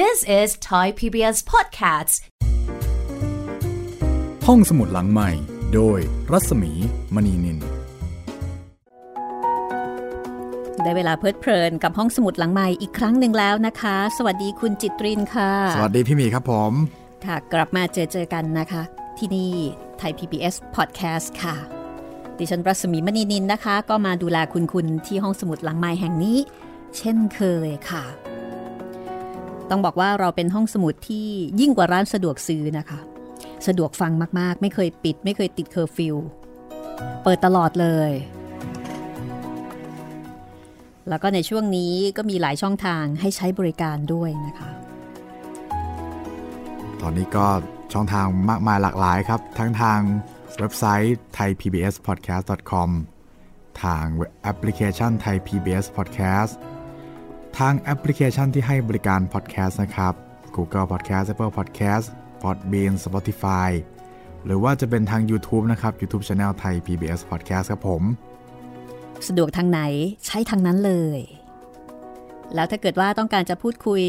[0.00, 2.14] This is Thai PBS Podcasts
[4.46, 5.30] ห้องสมุดหลังใหม่
[5.74, 5.98] โดย
[6.32, 6.72] รัศมี
[7.14, 7.58] มณีนิน
[10.82, 16.72] ได้เวลาเพลิดเพลินกับห้องสมุดหลังใหม่อีกครั้งหนึ่งแล้วนะคะ สวัสดีคุณจิตรินค่ะ สวัสดีพี่หมีครับผม
[17.24, 18.82] ค่ะ กลับมาเจอเจอกันนะคะ
[19.18, 19.52] ที่นี่
[19.98, 21.56] ไทย PBS Podcast ค่ะ
[22.38, 26.38] ดิฉันรัศมีมณีนินนะคะ ก็มาดูแลคุณคุณที่ห้องสมุดหลังใหม่แห่งนี้
[26.96, 28.04] เช่นเคยค่ะ
[29.72, 31.26] ต้องบอกว่าเราเป็นห้องสมุดที่
[31.60, 33.00] ยิ่งกว่าร้านสะดวกซื้อนะคะ
[33.66, 36.16] สะดวกฟังมากๆ ไม่เคยปิด ไม่เคยติดเคอร์ฟิว
[37.22, 38.10] เปิดตลอดเลย
[41.08, 44.70] แล้วก็ในช่วงนี้ก็มีหลายช่องทางให้ใช้บริการด้วยนะคะ
[47.00, 47.46] ตอนนี้ก็
[47.92, 50.00] ช่องทางมากมายหลากหลายครับ ทั้งทาง
[50.58, 52.90] เว็บไซต์ thaipbspodcast.com
[53.82, 54.04] ทาง
[54.42, 56.52] แอปพลิเคชัน Thai PBS Podcast
[57.58, 60.14] ทางแอปพลิเคชันที่ให้บริการ podcast นะครับ
[60.56, 62.06] Google Podcast Apple Podcast
[62.42, 63.70] Podbean Spotify
[64.44, 68.02] หรือว่าจะเป็นทาง YouTube นะครับ YouTube Channel Thai PBS Podcast ครับผม
[69.28, 69.80] สะดวกทางไหน
[70.26, 71.20] ใช้ทางนั้นเลย
[72.54, 74.02] แล้วถ้าเกิดว่าต้องการจะพูดคุย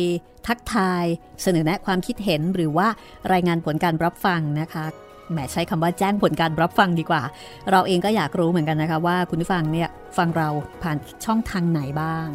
[0.48, 1.06] ทักทาย
[1.42, 2.88] เสนอแนะความคิดเห็นหรือว่า
[3.34, 4.86] รายงานผลการรับฟังนะคะ
[5.32, 7.23] แหมใช้คำว่าแจ้งผลการรับฟังดีกว่า
[7.72, 10.50] เราเองก็อยากรู้เหมือนกันนะคะว่าคุณผู้ฟังเนี่ยฟังเรา
[10.82, 12.28] ผ่านช่องทางไหนบ้าง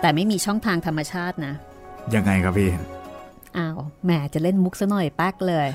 [0.00, 1.54] แต่ไม่มีช่องทางธรรมชาตินะ
[2.14, 2.70] ยังไงครับพี่
[3.56, 5.68] อ้าว แหมจะเล่นมุกซะหน่อยแป๊กเลย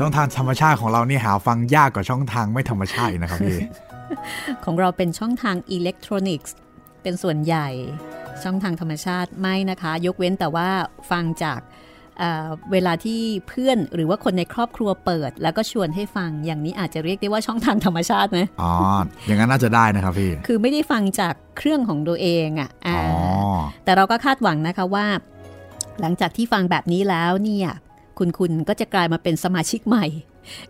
[0.00, 3.60] ช่องทางธรรมชาติของเรานี่หาฟังยากกว่าช่องทางไม่ธรรมชาติอีกนะครับพี่
[4.64, 6.56] ของเราเป็นช่องทางอิเล็กทรอนิกส์
[7.02, 7.68] เป็นส่วนใหญ่
[8.42, 10.68] ช่องทางธรรมชาติไม่นะคะ ยกเว้นแต่ว่า
[11.10, 11.60] ฟังจาก
[12.20, 18.72] เอ่อเวลาที่เพื่อนหรือว่าคนในครอบครัวเปิด แล้วก็ชวนให้ฟังอย่างนี้อาจจะเรียกได้ว่าช่องทางธรรมชาติไหมอ๋อ
[19.26, 22.96] อย่างนั้นน่าจะได้นะครับพี่คือไม่ได้ฟังจากเครื่องของตัวเองอะอ๋่ะ
[23.52, 23.54] อ
[23.84, 25.06] แต่เราก็คาดหวังนะคะว่า
[26.00, 27.68] หลังจากที่ฟังแบบนี้แล้วเนี่ย
[28.18, 30.06] คุณคุณก็จะกลายมาเป็นสมาชิกใหม่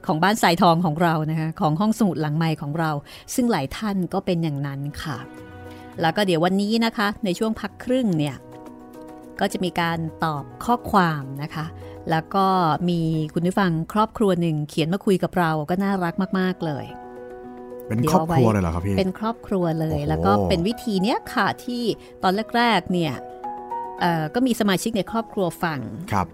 [0.07, 2.91] ของบ้านสายทองของเรานะคะของห้องสมุดหลังใหม่ของเรา
[3.35, 5.19] ซึ่งหลายท่านก็เป็นอย่างนั้นค่ะ
[6.01, 8.37] แล้วก็เดี๋ยววันนี้นะคะ ในช่วงพักครึ่งเนี่ย
[9.41, 11.67] ก็จะมีการตอบข้อความนะคะ
[12.11, 12.47] แล้วก็
[12.89, 13.01] มี
[13.35, 16.87] คุณผู้ฟังครอบครัวหนึ่งเขียนมาคุยกับเราก็น่ารักมาก ๆ เลย
[17.89, 21.83] เป็นเดี๋ยวครอบครัวเอาไว้เลยเหรอครับพี่ เป็นครอบครัวเลยโอ้โหแล้วก็เป็นวิธีเนี้ยค่ะที่
[22.23, 23.13] ตอนแรกๆเนี่ย
[24.01, 25.81] เอ่อก็มีสมาชิกในครอบครัวฟัง
[26.13, 26.27] ครับ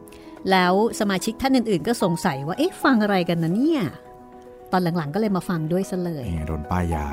[0.50, 3.82] แล้วสมาชิกท่านอื่นๆ ก็สงสัยว่าเอ๊ะฟังอะไรกันนะเนี่ย
[4.72, 7.06] ตอนหลังๆก็เลยมาฟังด้วยซะเลยนี่โดนป้ายยา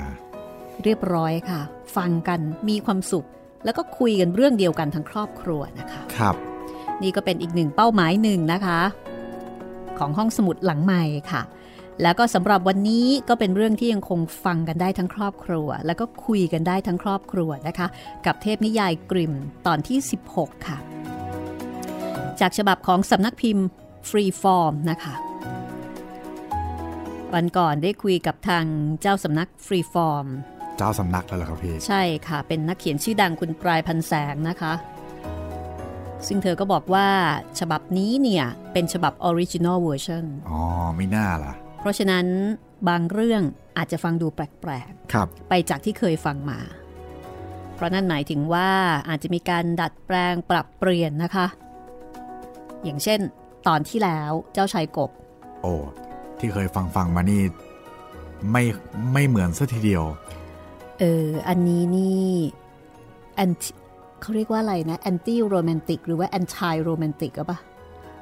[0.84, 1.62] เรียบร้อยค่ะ
[1.98, 2.40] ฟังกัน
[2.70, 3.26] มีความสุข
[3.66, 6.36] แล้วก็คุยกันเรื่องเดียวกันทั้งครอบครัวนะคะครับ
[7.04, 8.80] นี่ก็เป็นอีกหนึ่งเป้าหมายหนึ่งนะคะ
[10.00, 11.42] ของห้องสมุดหลังใหม่ค่ะ
[12.02, 17.88] แล้วก็สำหรับวันนี้ก็เป็นเรื่องที่ยังคงฟังกันได้ทั้งครอบครัว แล้วก็คุยกันได้ทั้งครอบครัวนะคะ
[18.26, 19.34] กับเทพนิยายกริม
[19.68, 19.98] ตอนที่
[20.32, 20.78] 16 ค่ะ
[22.40, 23.68] จากฉบับของสำนักพิมพ์
[24.10, 25.14] Freeform นะคะ
[27.34, 28.66] วันก่อนได้คุยกับทาง
[29.02, 30.28] เจ้าสำนัก Freeform
[30.78, 34.74] เจ้าสำนักแล้วเหรอครับพี่ ใช่ค่ะ เป็นนักเขียนชื่อดังคุณปลายพันแสงนะคะ
[36.28, 37.08] ซึ่งเธอก็บอกว่า
[37.60, 40.60] ฉบับนี้เนี่ย เป็นฉบับ Original Version อ๋อ
[40.96, 42.26] ไม่น่าล่ะ เพราะฉะนั้น
[42.90, 43.42] บางเรื่อง
[43.78, 46.60] อาจจะฟังดูแปลกครับๆไปจากที่เคยฟังมา
[47.76, 48.70] เพราะนั่นหมายถึงว่า
[49.10, 51.48] อาจจะมีการดัดแปลงปรับเปลี่ยนนะคะ
[52.84, 53.20] อย่างเช่น
[53.68, 55.12] ตอนที่แล้วเจ้าชายกบ
[55.62, 55.74] โอ้
[56.40, 57.42] ที่เคยฟังฟังมานี่
[58.52, 58.64] ไม่
[59.14, 60.04] ไม่เหมือนซะทีเดียว
[61.04, 62.32] เออ อันนี้นี่
[63.36, 63.52] แอน
[64.22, 67.58] เขาเรียกว่าอะไรนะ anti romantic หรือว่า anti romantic อะปะ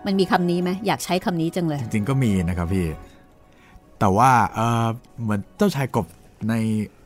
[0.06, 2.88] มันมีคำนี้ไหมอยากใช้คำนี้จังเลย จริง ๆ ก็มีนะครับพี่
[4.00, 4.88] แต่ว่าเออ
[5.22, 6.06] เหมือนเจ้าชายกบ
[6.50, 6.54] ใน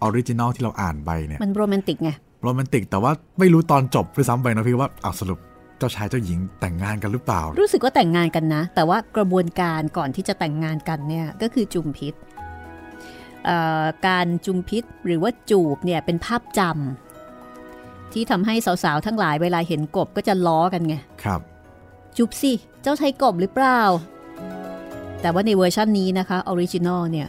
[0.02, 2.12] original ที่เราอ่านไปเนี่ย มันโรแมนติกไง
[2.44, 5.40] โรแมนติกแต่ว่าไม่รู้ตอนจบด้วยซ้ำไปนะพี่ว่าเอ้าสรุป
[5.78, 12.35] เจ้าชายเจ้าหญิงแต่งงานกันหรือเปล่า รู้สึกว่าแต่งงานกันนะ แต่ว่ากระบวนการก่อนที่จะแต่งงานกันเนี่ยก็คือจุมพิตเอ่อ
[14.08, 21.42] การจุมพิตหรือว่าจูบเนี่ยเป็นภาพจำที่ทำให้สาวๆ ทั้งหลายเวลาเห็นกบก็จะล้อกันไง ครับ
[22.18, 23.82] จูบสิ เจ้าชายกบหรือเปล่า
[25.22, 27.28] แต่ว่าในเวอร์ชันนี้นะคะ original เนี่ย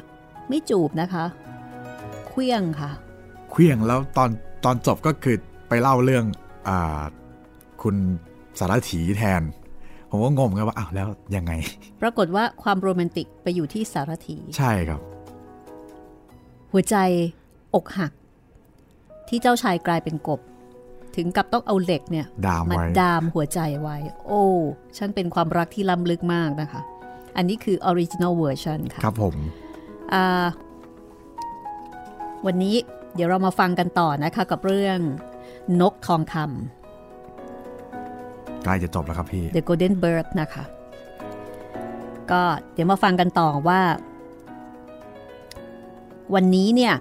[0.49, 1.25] ไม่จูบนะคะ
[2.29, 2.91] เคลี้ยงค่ะ
[3.51, 4.31] เคลี้ยงแล้วตอน
[4.65, 5.37] ตอนจบก็คือ
[5.69, 6.25] ไปเล่าเรื่อง
[6.69, 7.03] อ่า
[7.83, 7.97] คุณ
[8.59, 9.43] สารถีแทน
[10.11, 11.53] ผมก็งงครับว่าอ้าวแล้วยังไง
[12.03, 15.01] ปรากฏว่าความโรแมนติกไปอยู่ที่สารถี ใช่ครับ
[16.79, 17.01] หัวใจ
[17.75, 18.13] อกหัก
[19.29, 20.41] ที่เจ้าชายกลายเป็นกบ
[21.17, 23.97] ถึงกับต้องเอาเหล็กเนี่ยดามมาไว้ดามหัวใจไว้
[24.27, 24.43] โอ้
[24.97, 26.81] ช่างเป็นความรักที่ล้ำลึกมากนะคะ
[27.37, 29.35] อันนี้คือออริจิน l ลเวอร์ชันค่ะครับผม
[30.13, 30.47] อ่า
[32.47, 32.75] วันนี้
[33.15, 34.99] เดี๋ยวเรามาฟังกันต่อนะคะกับเรื่อง
[35.81, 36.35] นกทองค
[38.65, 40.65] ใกล้จะจบแล้วครับพี่ The Golden Bird นะคะ
[42.31, 43.81] ก็เดี๋ยวมาฟังกันต่อว่า
[46.35, 46.95] วันนี้เนี่ย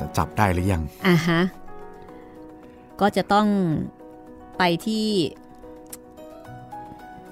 [0.00, 1.40] จะจับได้หรือยังอะฮะ
[3.00, 3.46] ก็จะต้อง
[4.58, 5.06] ไปที่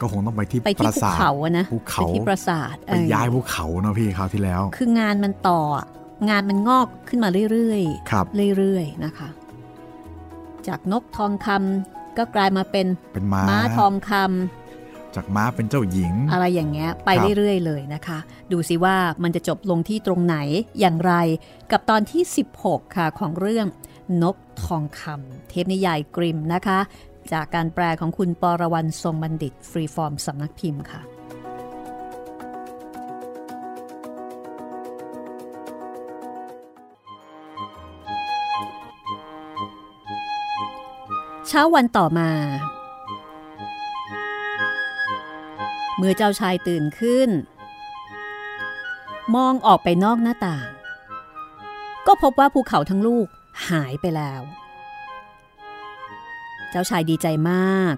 [0.01, 5.87] ก็คงต้องไปที่ไปปที่ราภูสาทเขาอะนะภูเขาไปที่ปราสาทไปเออย้ายภูเขาเนาะพี่คราวที่แล้ว คืองานมันต่ออะ
[6.31, 8.27] งานมันงอกขึ้นมาเรื่อยๆครับ
[8.59, 9.29] เรื่อยๆนะคะ
[10.69, 14.13] จากนกทองคำก็กลายมาเป็นเป็นม้าม้าทองค
[15.17, 18.19] จากม้าเป็นเจ้าหญิง อะไรอย่างเงี้ยไปเรื่อยๆเลยนะคะ
[18.53, 20.37] ดูสิว่ามันจะจบลงที่ตรงไหน
[20.81, 21.12] อย่างไร
[21.71, 22.23] กับตอนที่
[22.59, 23.67] 16 ค่ะของเรื่อง
[24.23, 26.79] นกทองคำเทพนิยายกริมนะคะ
[27.33, 31.03] จากการแปลของคุณปรวรรณทรงบัณฑิต ฟรีฟอร์มสำนักพิมพ์ค่ะ
[41.49, 42.31] เช้าวันต่อมา
[46.02, 47.31] เมื่อเจ้าชายตื่นขึ้น
[49.35, 50.69] มองออกไปนอกหน้าต่าง
[52.06, 53.26] ก็พบว่าภูเขาทั้งลูก
[53.69, 54.43] หายไปแล้ว
[56.70, 57.94] เจ้าชายดีใจมาก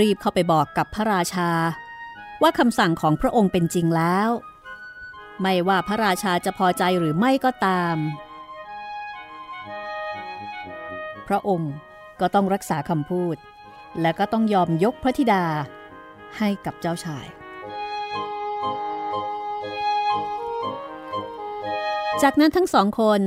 [0.00, 1.50] รีบเข้าไปบอกกับพระราชา
[2.42, 4.28] ว่าคำสั่งของพระองค์เป็นจริงแล้ว
[5.40, 7.96] ไม่ว่าพระราชาจะพอใจหรือไม่ก็ตาม
[11.28, 11.72] พระองค์
[12.20, 13.36] ก็ต้องรักษาคำพูด
[14.00, 15.44] และก็ต้องยอมยกพระธิดา
[16.38, 17.26] ให้กับเจ้าชาย
[22.22, 23.20] จากนั้นทั้งสองคน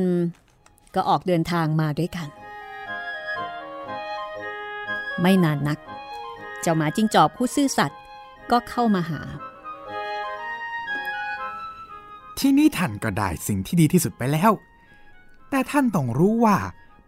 [0.96, 2.28] ก็ออกเดินทางมาด้วยกัน
[5.22, 5.80] ไม่นานนัก
[6.62, 8.00] เจ้าหมาจิ้งจอกผู้ซื่อสัตย์
[8.52, 9.22] ก็เข้ามาหา
[12.40, 14.52] ที่นี่ท่านก็ได้สิ่งที่ดีที่สุดไปแล้ว
[15.50, 16.58] แต่ท่านต้องรู้ว่า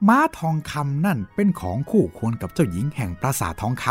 [0.07, 3.85] ม้าทองคำนั่นเป็นของคู่ควรกับเจ้าหญิงแห่งปราสาททองค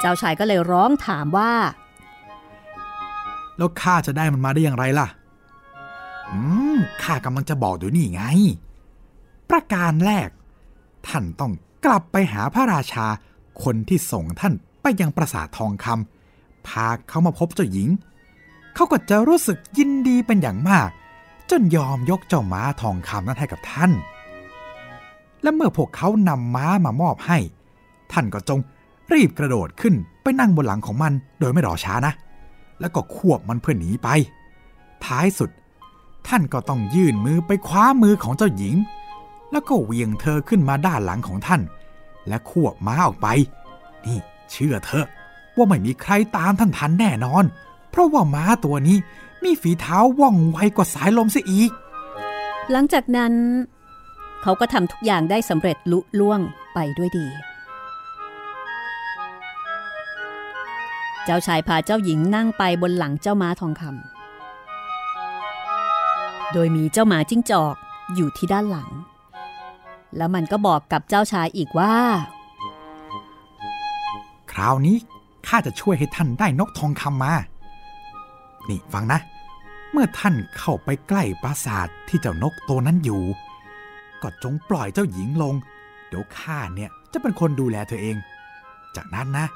[0.00, 1.86] เจ้าชายก็เลยร้องถามว่าำ
[3.56, 5.08] แล้วข้าจะได้มันมาได้อย่างไรล่ะ
[6.32, 6.40] อื
[6.76, 8.22] ม ข้ากำลังจะบอกอยู่นี่ไง
[9.50, 10.28] ประการแรก
[11.08, 11.52] ท่านต้อง
[11.84, 13.06] กลับไปหาพระราชา
[13.62, 17.88] คนที่ส่งท่านไปยังปราสาททองคำพาเขามาพบเจ้าหญิง
[18.74, 20.90] เขาก็จะรู้สึกยินดีเป็นอย่างมาก
[21.50, 23.92] จนยอมยกเจ้าม้าทองคำนั้นให้กับท่าน
[25.42, 27.38] และเมื่อพวกเขานำม้ามามอบให้
[28.12, 28.60] ท่านก็จง
[29.12, 32.12] รีบกระโดดขึ้นไปนั่งบนหลังของมันโดยไม่รอช้านะ
[32.80, 34.08] แล้วก็ควบมันเพื่อหนีไป
[35.04, 35.50] ท้ายสุด
[36.28, 38.76] ท่านก็ต้องยื่นมือไปคว้ามือของเจ้าหญิง
[39.52, 41.62] แล้วก็เหวี่ยงเธอขึ้นมาด้านหลังของท่าน
[42.28, 43.28] และควบม้าออกไป
[44.04, 44.18] นี่
[44.50, 45.06] เชื่อเถอะ
[45.56, 47.44] ว่าไม่มีใครตามท่านทันแน่นอน
[47.90, 48.96] เพราะว่าม้าตัวนี้
[49.44, 51.70] มีฝีเท้าว่องไวกว่าสายลมเสียอีก
[52.70, 53.32] หลังจากนั้น
[54.42, 56.40] เขาก็ทำทุกอย่างได้สำเร็จลุล่วง
[56.74, 57.26] ไปด้วยดี
[61.24, 64.15] เจ้าชายพาเจ้าหญิงนั่งไปบนหลังเจ้าม้าทองคำ
[66.52, 67.74] โดยมีเจ้าหมาจิ้งจอก
[68.14, 68.90] อยู่ที่ด้านหลัง
[70.16, 71.94] แล้วมันก็บอกกับเจ้าชายอีกว่า
[74.52, 74.96] คราวนี้
[75.46, 77.34] ข้าจะช่วยให้ท่านได้นกทองคำมา
[78.68, 79.20] นี่ฟังนะ
[79.92, 83.22] เมื่อท่านเข้าไปใกล้ปราสาทที่เจ้านกตัวนั้นอยู่
[84.22, 85.54] ก็จงปล่อยเจ้าหญิงลง
[86.08, 88.16] เดี๋ยวข้าเนี่ยจะเป็นคนดูแลเธอเอง
[88.96, 89.46] จากนั้นนะ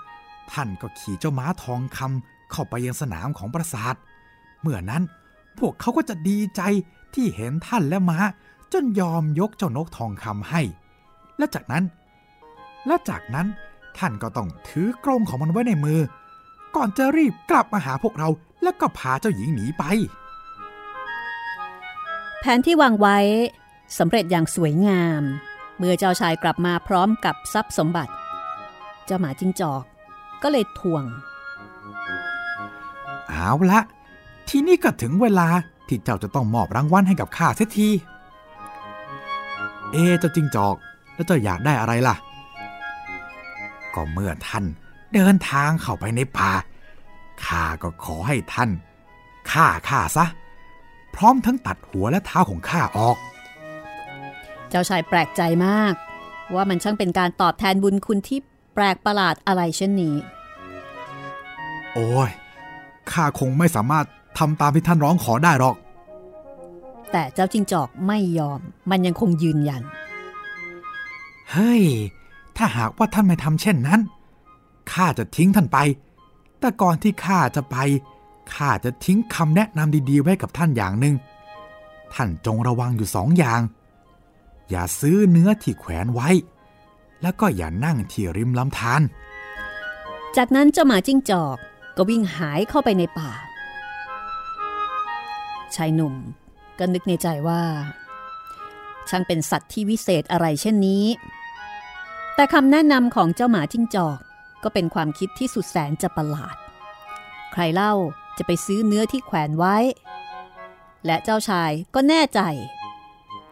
[0.53, 3.95] ท่านก็ขี่เจ้าม้าทองคำเข้าไปยังสนามของปราสาท
[4.61, 5.03] เมื่อนั้น
[5.59, 6.63] พวกเขาก็จะดีใจ
[7.15, 8.19] ที่เห็นท่านและม้า
[8.73, 10.63] จนยอมยกเจ้านกทองคำให้
[11.39, 11.85] และจากนั้น
[12.87, 13.47] และจากนั้น
[13.99, 16.01] ท่านก็ต้องถือกรงของมันไว้ในมือ
[16.77, 18.29] ก่อนจะรีบกลับมาหาพวกเรา
[18.63, 19.85] แล้วก็พาเจ้าหญิงหนีไป
[22.41, 23.19] แผนที่วางไว้
[23.99, 25.23] สำเร็จอย่างสวยงาม
[25.79, 28.13] เมื่อเจ้าชายกลับมาพร้อมกับทรัพย์สมบัติ
[29.07, 29.83] เจ้าหมาจิ้งจอก
[30.43, 31.05] ก็เลยทวง
[33.29, 33.81] เอาละ
[34.53, 35.49] ทีนี้ก็ถึงเวลา
[35.89, 37.89] ที่เจ้าจะต้องมอบรางวัลให้กับข้าเสียที
[39.93, 40.77] เอะเจ้าจิงจอก
[41.15, 42.15] แล้วเจ้าอยากได้อะไรล่ะ
[43.95, 44.65] ก็เมื่อท่าน
[45.15, 46.51] เดินทางเข้าไปในป่า
[47.45, 48.71] ข้าก็ขอให้ท่าน
[49.51, 50.25] ฆ่าข้าซะ
[51.15, 53.17] พร้อมทั้งตัดหัวและเท้าของข้าออก
[54.71, 55.95] เจ้าชายแปลกใจมาก
[56.55, 58.41] ว่ามันช่างเป็นการตอบแทนบุญคุณที่
[58.75, 60.17] แปลกประหลาดอะไรเช่นนี้
[61.95, 62.31] โอ้ย
[63.13, 64.07] ข้าคงไม่สามารถ
[64.39, 65.77] ทำตามที่ท่านร้องขอได้หรอก
[67.13, 68.61] แต่เจ้าจิงจอกไม่ยอม
[68.91, 69.83] มันยังคงยืนยัน
[71.51, 71.83] เฮ้ย
[72.57, 74.01] ถ้าหากว่าท่านไม่ทำเช่นนั้น
[74.93, 75.79] ข้าจะทิ้งท่านไป
[76.59, 77.77] แต่ก่อนที่ข้าจะไป
[78.55, 81.15] ข้าจะทิ้งคำแนะนำดีๆ ไว้กับท่านอย่างหนึ่ง
[82.15, 83.61] ท่านจงระวังอยู่สองอย่าง
[84.71, 86.29] อย่าซื้อเนื้อที่แขวนไว้
[87.23, 89.01] แล้วก็อย่านั่งที่ริมลำธาร
[90.37, 91.57] จากนั้นเจ้าหมาจิ้งจอก
[91.97, 93.31] ก็วิ่งหายเข้าไปในป่า
[95.77, 96.15] ชายหนุ่ม
[96.79, 97.63] ก็นึกในใจว่า
[99.09, 101.05] ช่างเป็นสัตว์ที่วิเศษอะไรเช่นนี้
[102.35, 104.19] แต่คำแนะนำของเจ้าหมาจิ้งจอก
[104.63, 106.57] ก็เป็นความคิดที่สุดแสนจะประหลาด
[107.53, 107.95] ใครเล่า
[108.39, 109.77] จะไปซื้อเนื้อที่แขวนไว้
[111.07, 112.41] และเจ้าชายก็แน่ใจ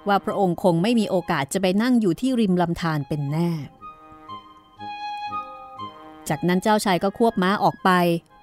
[0.09, 3.51] ว่าพระองค์คงไม่มีโอกาสจะไปนั่งอยู่ที่ริมลำธารเป็นแน่
[6.29, 7.91] จากนั้นเจ้าชายก็ควบม้าออกไป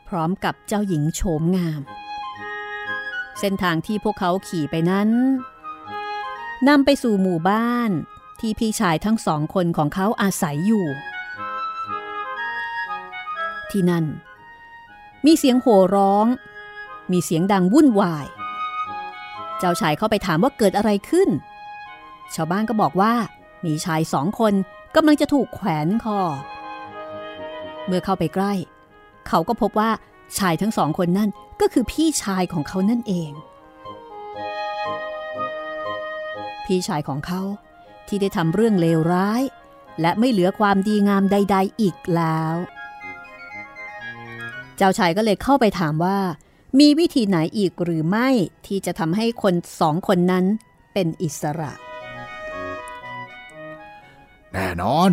[0.08, 1.82] พร้อมกับเจ้าหญิงโฉมงาม
[3.40, 5.10] เส้นทางที่พวกเขาขี่ไปนั้น
[6.68, 7.92] นำไปสู่หมู่บ้าน
[8.40, 10.86] ที่พี่ชายทั้งสองคนของเขาอาศัยอยู่
[13.72, 14.06] ที่นั่น
[15.26, 16.26] มีเสียงโห่ร้อง
[17.12, 18.26] มีเสียงดังวุ่นวาย
[19.60, 21.30] เจ้าชายเข้าไปถามว่าเกิดอะไรขึ้น
[22.36, 23.14] ชาวบ้านก็บอกว่า
[23.66, 24.54] มีชายสองคน
[24.96, 26.20] กำลังจะถูกแขวนคอ
[27.86, 28.54] เมื่อเข้าไปใกล้
[29.28, 29.90] เขาก็พบว่า
[30.38, 31.30] ชายทั้งสองคนนั่น
[31.62, 33.32] ก็คือพี่ชายของเขานั่นเอง
[36.66, 37.42] พี่ชายของเขา
[38.08, 39.42] ที่ได้ทำเรื่องเลวร้าย
[40.02, 42.56] และไม่เหลือความดีงามใด ๆ อีกแล้ว
[44.78, 46.18] เจ้าชายก็เลยเข้าไปถามว่า
[46.80, 48.30] มีวิธีไหนอีกหรือไม่
[48.66, 50.46] ที่จะทำให้คนสองคนนั้น
[50.94, 51.72] เป็นอิสระ
[54.54, 55.12] แน่นอน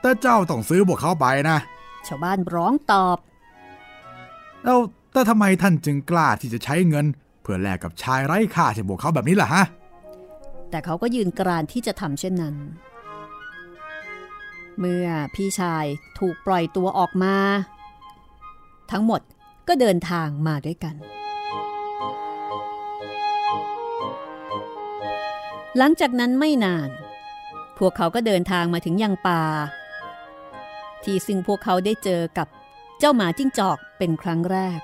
[0.00, 1.58] แต่เจ้าต้องซื้อพวกเขาไปนะ
[2.06, 3.18] ชาวบ้านร้องตอบ
[4.64, 4.78] แล้ว
[5.16, 7.06] แต่ทำไมท่านจึงกล้าที่จะใช้เงิน
[7.42, 9.64] เพื่อแลกกับชายไร้ค่าเช่นพวกเขาแบบนี้ล่ะฮะ
[10.70, 12.54] แต่เขาก็ยืนกรานที่จะทำเช่นนั้น
[14.78, 15.84] เมื่อพี่ชาย
[16.18, 17.36] ถูกปล่อยตัวออกมา
[18.90, 19.20] ทั้งหมด
[19.68, 20.94] ก็เดินทางมาด้วยกัน
[25.78, 26.88] หลังจากนั้นไม่นาน
[27.78, 29.42] พวกเขาก็เดินทางมาถึงยังป่า
[31.04, 32.48] ที่ซึ่งพวกเขาได้เจอกับ
[32.98, 34.80] เจ้าหมาจิ้งจอกเป็นครั้งแรก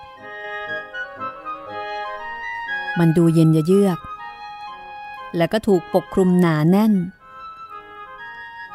[2.98, 3.98] มันดูเย็นเยือก
[5.36, 6.92] และก็ถูกปกคลุมหนาแน่น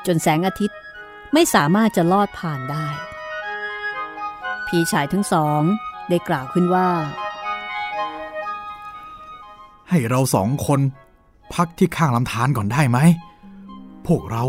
[0.05, 0.77] จนแสงอาทิตย์
[1.33, 2.87] ไม่สามารถจะลอดผ่านได้
[4.67, 5.61] พี่ชายทั้งสอง
[6.09, 6.89] ได้กล่าวขึ้นว่า
[9.89, 10.79] ให้เราสองคน
[11.53, 12.99] พักที่ข้างลำธารก่อนได้ไหม
[14.07, 14.43] พวกเรา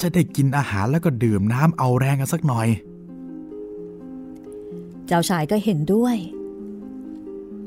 [0.00, 2.68] จะได้กินอาหารแล้วก็ดื่มน้ำเอาแรงกันสักหน่อย
[5.06, 6.16] เจ้าชายก็เห็นด้วย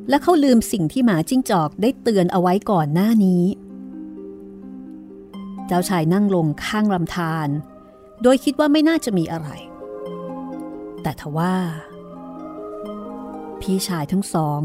[0.09, 3.43] และเขาลืมสิ่งที่หมาจิ้งจอกได้เตือนเอาไว้ก่อนหน้านี้
[5.67, 7.47] เจ้าชายนั่งลงข้างลำธาร
[8.23, 9.49] โดยคิดว่าไม่น่าจะมีอะไร
[11.01, 11.55] แต่ทว่า
[13.61, 14.59] พี่ชายทั้งสอง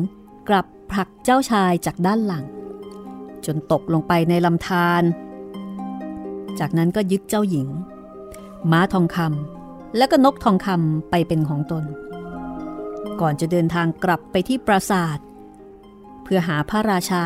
[0.49, 2.45] กลับผลักเจ้าชายจากด้านหลัง
[3.47, 5.03] จนตกลงไปในลำธาร
[6.61, 7.69] จากนั้นก็ยึดเจ้าหญิง
[8.71, 11.85] ม้าทองคำและก็นกทองคำไปเป็นของตน
[13.21, 15.19] ก่อนจะเดินทางกลับไปที่ปราสาท
[16.31, 17.25] พื่อหาพระราชา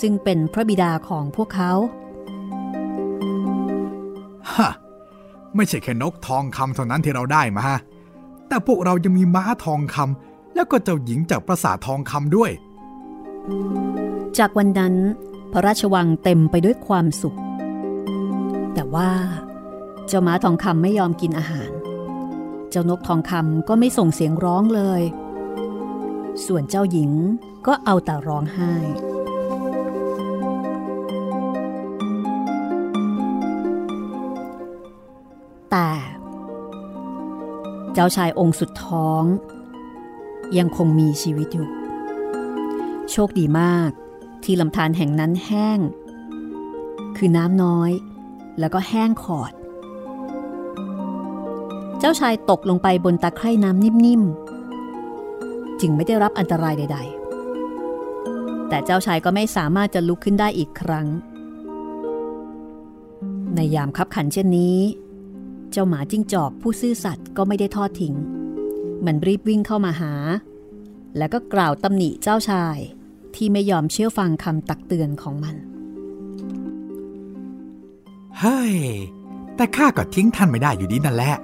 [0.00, 1.72] ซึ่งเป็นพระบิดาของพวกเขา
[4.54, 4.70] ฮะ
[5.56, 7.66] ไม่ใช่แค่นกทองคำเท่านั้นที่เราได้มา
[8.48, 12.50] แต่พวกเรายังมีม้าทองคำแล้วก็เจ้าหญิงจากปราสาททองคำด้วย
[14.38, 14.94] จากวันนั้น
[15.52, 17.38] พระราชวังเต็มไปด้วยความสุข
[18.74, 19.10] แต่ว่า
[20.06, 21.70] เจ้าม้าทองคำไม่ยอมกินอาหาร
[22.70, 25.02] เจ้านกทองคำก็ไม่ส่งเสียงร้องเลย
[26.46, 27.10] ส่วนเจ้าหญิง
[27.66, 28.72] ก็เอาแต่ร้องไห้
[35.70, 35.90] แต่
[37.94, 39.22] เจ้าชายองค์สุดท้อง
[40.58, 41.68] ยังคงมีชีวิตอยู่
[43.10, 43.90] โชคดีมาก
[44.44, 45.80] ที่ลำธารแห่งนั้นแห้ง
[47.16, 47.90] คือน้ำน้อย
[48.58, 49.52] แล้วก็แห้งขอด
[51.98, 54.43] เจ้าชายตกลงไปบนตะไคร่น้ำนิ่มๆ
[55.80, 56.98] จึงไม่ได้รับอันตรายใด
[57.84, 61.06] ๆ แต่เจ้าชายก็ไม่สามารถจะลุกขึ้นได้อีกครั้ง
[63.54, 64.78] ในยามคับขันเช่นนี้
[65.70, 68.14] เจ้าหมาจิ้งจอกผู้ซื่อสัตย์ก็ไม่ได้ทอดทิ้ง
[69.04, 70.12] มันรีบวิ่งเข้ามาหา
[71.18, 72.76] แล้วก็กล่าวตำหนิเจ้าชาย
[73.34, 75.56] ที่ไม่ยอมเชื่อฟังคำตักเตือนของมัน
[78.38, 78.74] เฮ้ย
[79.56, 81.34] แต่ข้าก็ทิ้งท่านไม่ได้อยู่ดีนั่นแหละ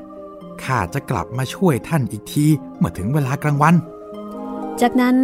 [0.64, 2.46] ข้าจะกลับมาช่วยท่านอีกที
[2.78, 3.74] เมื่อถึงเวลากลางวัน
[4.84, 5.16] จากนั้น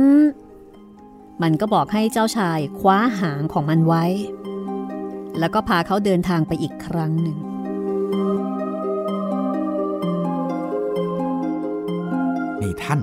[1.42, 4.04] มันก็บอกให้เจ้าชายคว้าหางของมันไว้
[5.38, 7.38] แล้วก็พาเขาเดินทางไปอีกครั้งหนึ่ง
[12.60, 13.00] นี่ท่าน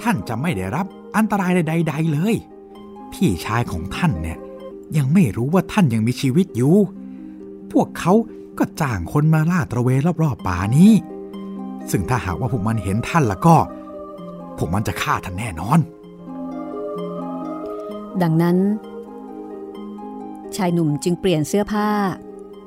[0.00, 2.34] ท่านจะไม่ได้รับอันตรายใดๆเลย
[3.12, 4.38] พี่ชายของท่านเนี่ย
[4.96, 6.76] ยังไม่รู้ว่าท่านยังมีชีวิตอยู่
[7.72, 8.12] พวกเขา
[8.58, 10.92] ก็จ้างคนมาล่าตระเวนรอบๆป่านี้
[11.90, 13.56] ซึ่งถ้าหากว่าพวกมันเห็นท่านแล้วก็
[14.58, 15.78] พวกมันจะฆ่าท่านแน่นอน
[18.22, 18.56] ดังนั้น
[20.56, 21.88] ชายหนุ่มจึงเปลี่ยนเสื้อผ้า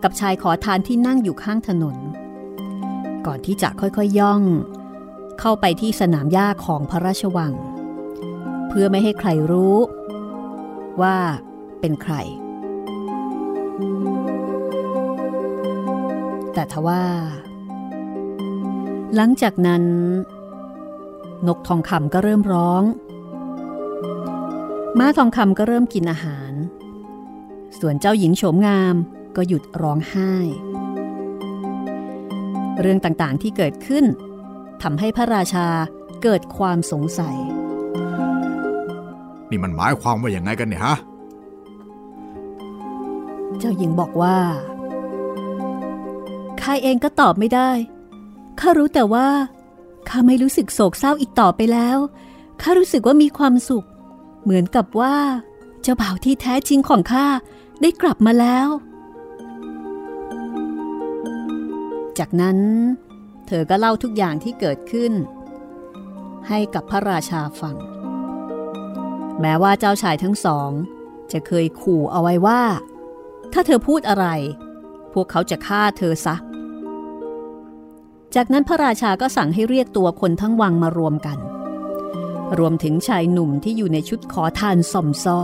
[0.04, 1.98] กับชายขอทานที่นั่งอยู่ข้างถนน
[3.26, 4.42] ก่อนที่จะค่อยๆย่อง
[5.40, 7.54] เข้าไปที่สนามหญ้าของพระราชวัง
[8.70, 9.78] เพื่อไม่ให้ใครรู้
[11.02, 11.18] ว่า
[11.80, 12.14] เป็นใคร
[16.54, 17.04] แต่ทว่า
[19.16, 19.84] หลังจากนั้น
[21.48, 22.84] นกทองคำก็เริ่มร้อง
[25.00, 26.54] ม้าทองคำก็เริ่มกินอาหาร
[27.80, 28.96] ส่วนเจ้าหญิงโฉมงาม
[29.36, 30.34] ก็หยุดร้องไห้
[32.82, 34.06] เรื่องต่างๆที่เกิดขึ้น
[34.82, 35.68] ทำให้พระราชา
[36.24, 37.38] เกิดความสงสัย
[39.50, 40.96] นี่มันหมายความว่าอย่างไงกันเนี่ยฮะ
[43.60, 44.38] เจ้าหญิงบอกว่า
[46.62, 47.70] ข้าเองก็ตอบไม่ได้
[48.60, 49.28] ข้ารู้แต่ว่า
[50.10, 51.98] ข้าไม่รู้สึกโศกเศร้าอีกต่อไปแล้ว
[52.62, 53.86] ข้ารู้สึกว่ามีความสุข
[54.44, 55.16] เหมือนกับว่า
[55.82, 57.28] เจ้าบ่าวที่แท้จริงของข้า
[57.82, 58.68] ได้กลับมาแล้ว
[62.20, 62.58] จากนั้น
[63.48, 65.14] เธอก็เล่าทุกอย่างที่เกิดขึ้น
[66.48, 67.76] ให้กับพระราชาฟัง
[69.42, 70.72] แม้ว่าเจ้าชายทั้งสอง
[71.32, 72.62] จะเคยขู่เอาไว้ว่า
[73.54, 74.28] ถ้าเธอพูดอะไร
[75.14, 76.36] พวกเขาจะฆ่าเธอซะ
[78.36, 81.40] จากนั้นพระราชาก็สั่งให้เรียกตัวคนทั้งวังมารวมกัน
[82.60, 85.40] รวมถึงชายหนุ่มที่อยู่ในชุดขอทานสอมซ้อ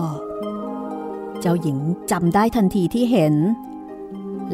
[1.39, 1.77] เจ้าหญิง
[2.11, 3.35] จำได้ทันทีที่เห็น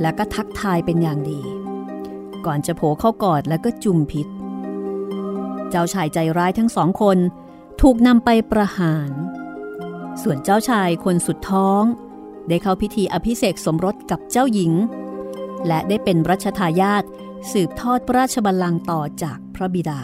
[0.01, 1.41] และก็ทักทายเป็นอย่างดี
[2.45, 4.27] ก่อนจะโผเข้ากอดแล้วก็จุมพิษ
[5.69, 7.17] เจ้าชายใจร้ายทั้งสองคน
[7.81, 9.09] ถูกนำไปประหาร
[10.21, 11.83] ส่วนเจ้าชายคนสุดท้อง
[12.49, 14.73] ได้เข้าพิธีอภิเษกสมรสกับเจ้าหญิง
[15.67, 17.03] และได้เป็นรัชทายาท
[17.51, 20.01] สืบทอดพระราชบัลลังก์ต่อจากพระบิดา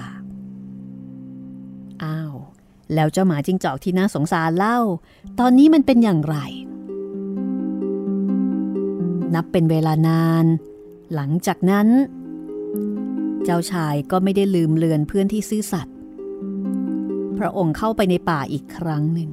[2.04, 2.34] อ้าว
[2.94, 4.80] แล้วเจ้าหมาจิ้งจอกที่น่าสงสารเล่า
[5.40, 6.38] ตอนนี้มันเป็นอย่างไร
[9.34, 10.46] นับเป็นเวลานาน
[11.14, 11.88] หลังจากนั้น
[13.44, 15.96] เจ้าชายก็ไม่ได้ลืมเลือนเพื่อนที่ซื่อสัตย์
[17.38, 19.30] พระองค์เข้าไปในป่าอีกครั้งหนึ่ง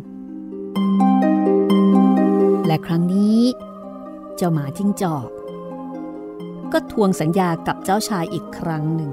[2.66, 3.40] และครั้งนี้
[4.36, 5.28] เจ้าหมาจิ้งจอก
[6.72, 9.12] ก็ทวงสัญญากับเจ้าชายอีกครั้งหนึ่ง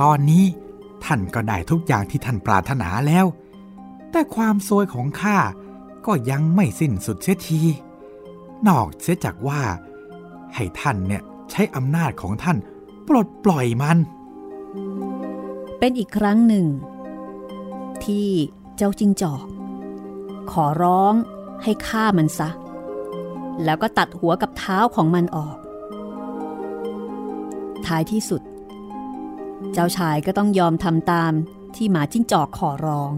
[0.00, 0.44] ตอนนี้
[1.04, 3.26] ท่านก็ได้ทุกอย่างที่ท่านปรารถนาแล้ว
[4.10, 5.38] แต่ความซวยของข้า
[6.06, 7.62] ก็ยังไม่สิ้นสุดเสียที
[8.68, 9.62] นอกเสียจากว่า
[10.54, 12.56] ให้ท่านเนี่ยใช้อำนาจของท่าน
[13.08, 13.98] ปลดปล่อยมัน
[15.78, 16.66] เป็นอีกครั้งหนึ่ง
[18.04, 18.28] ที่
[18.76, 19.44] เจ้าจิ้งจอก
[20.50, 21.14] ขอร้อง
[21.62, 22.48] ให้ฆ่ามันซะ
[23.64, 25.56] แล้วก็ตัดหัวกับเท้าของมันออก
[27.86, 28.42] ท้ายที่สุด
[29.72, 31.32] เจ้าชายก็ต้องยอมทำตาม
[31.76, 33.12] ที่หมาจิ้งจอกขอร้อง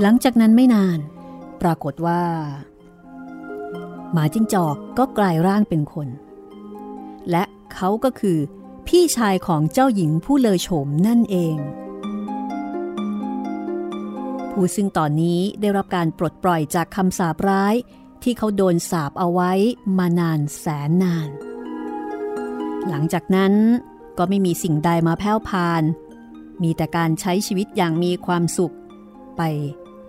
[0.00, 0.98] หลังจากนั้นไม่นาน
[1.62, 2.22] ปรากฏว่า
[4.12, 6.08] หมาจิ้งจอกก็กลายร่างเป็นคน
[7.30, 8.38] และเขาก็คือ
[8.86, 11.56] พี่ชายของเจ้าหญิงผู้เลอโฉมนั่นเอง
[14.58, 17.74] ผู้ซึ่งตอนนี้ได้รับการปลดปล่อยจากคำสาปร้าย
[18.22, 19.52] ที่เขาโดนสาปเอาไว้
[19.98, 21.28] มานานแสนนาน
[22.88, 23.52] หลังจากนั้น
[24.18, 25.82] ก็ไม่มีสิ่งใดมาแผ่วพาน
[26.62, 28.74] มีแต่การใช้ชีวิตอย่างมีความสุข
[29.36, 29.42] ไป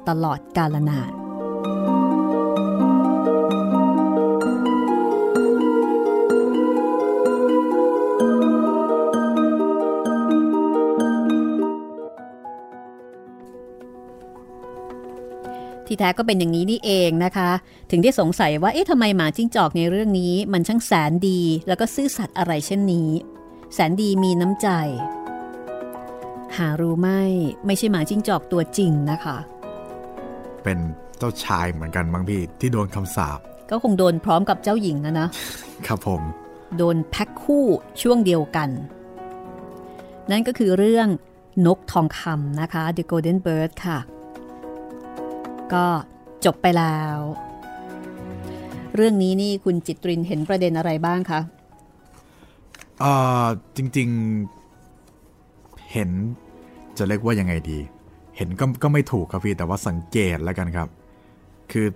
[0.08, 1.29] ตลอดกาลนาน
[15.90, 17.50] ที่แท้ก็เป็นอย่างนี้นี่เองนะคะ
[17.92, 23.10] ถึงได้สงสัยว่าเอ๊ะทำไมหมาจิ้งจอกในเรื่องนี้ มันช่างแสนดี แล้วก็ซื่อสัตย์อะไรเช่นนี้
[23.74, 24.68] แสนดีมีน้ำใจ
[26.58, 27.10] หารู้ไหม
[27.66, 29.38] ไม่ใช่หมาจิ้งจอกตัวจริงนะคะ
[30.64, 30.80] เป็น
[31.18, 35.28] เจ้าชายเหมือนกันบางพี่ที่โดนคำสาปก็คงโดนพร้อมกับเจ้าหญิงนะนะ
[35.88, 36.22] ครับผม
[36.78, 37.66] โดนแพ็คคู่
[38.02, 38.70] ช่วงเดียวกัน
[40.32, 41.08] นั่นก็คือเรื่อง
[41.66, 44.00] นกทองคำนะคะ The Golden Bird ค่ะ
[45.74, 45.86] ก็
[46.46, 47.18] จบไปแล้ว
[48.96, 51.40] เรื่องนี้นี่คุณจิตรินเห็นประเด็นอะไรบ้างคะ
[53.00, 53.46] เอ่อ
[53.78, 56.10] จริงๆเห็น
[56.98, 57.80] จะเรียกว่ายังไงดี
[58.38, 60.88] เห็นก็ก็ไม่ถูกครับพี่แต่ว่าสังเกตแล้วกันครับ
[61.72, 61.88] คือ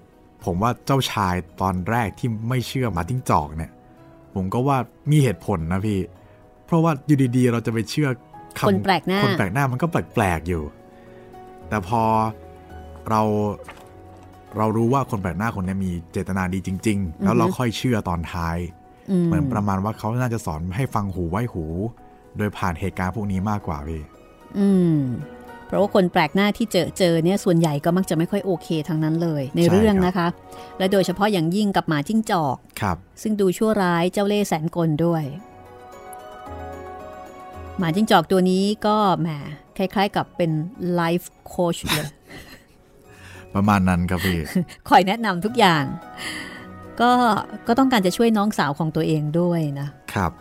[0.46, 3.72] ผมว่าเจ้าชายตอนแรกที่ไม่เชื่อหมาทิ้งจอกเนี่ย
[4.36, 4.78] ผมก็ว่า
[5.12, 6.00] มีเหตุผลนะพี่
[6.66, 10.64] เพราะว่าอยู่ดีๆ เราจะไปเชื่อำคนแปลกหน้าคนแปลกหน้ามันก็แปลกๆอยู่
[11.70, 12.02] แต่พอ
[13.10, 13.22] เรา
[14.58, 18.58] เรารู้ว่าคนแปลกหน้าคนนี้มีเจตนาดีจริง ๆ แล้วเราค่อยเชื่อตอนท้าย
[19.10, 21.66] อืมเหมือนประมาณว่าเขาน่าจะสอนให้ฟังหูไว้หู
[22.38, 24.02] โดยผ่านเหตุการณ์พวกนี้มากกว่าพี่
[24.58, 25.00] อืม
[25.68, 30.28] เพราะว่าคนแปลกหน้าที่เจอเจอเนี่ยส่วนใหญ่ก็มักจะไม่ค่อยโอเคทั้งนั้นเลยในใช่เรื่องครับนะคะ
[30.78, 35.24] และโดยเฉพาะอย่างยิ่งกับหมาจิ้งจอกครับ ซึ่งดูชั่วร้ายเจ้าเล่ห์แสนกลด้วย
[37.78, 39.30] หมาจิ้งจอกตัวนี้ก็แหม
[39.78, 40.52] คล้าย ๆ กับเป็น
[40.94, 42.08] life coach เลย
[43.56, 44.40] ประมาณนั้นครับพี่
[44.90, 45.84] คอยแนะนำทุกอย่าง
[47.02, 47.12] ก็
[47.68, 50.32] ก็ต้องการจะช่วยน้องสาวของตัวเองด้วยนะครับ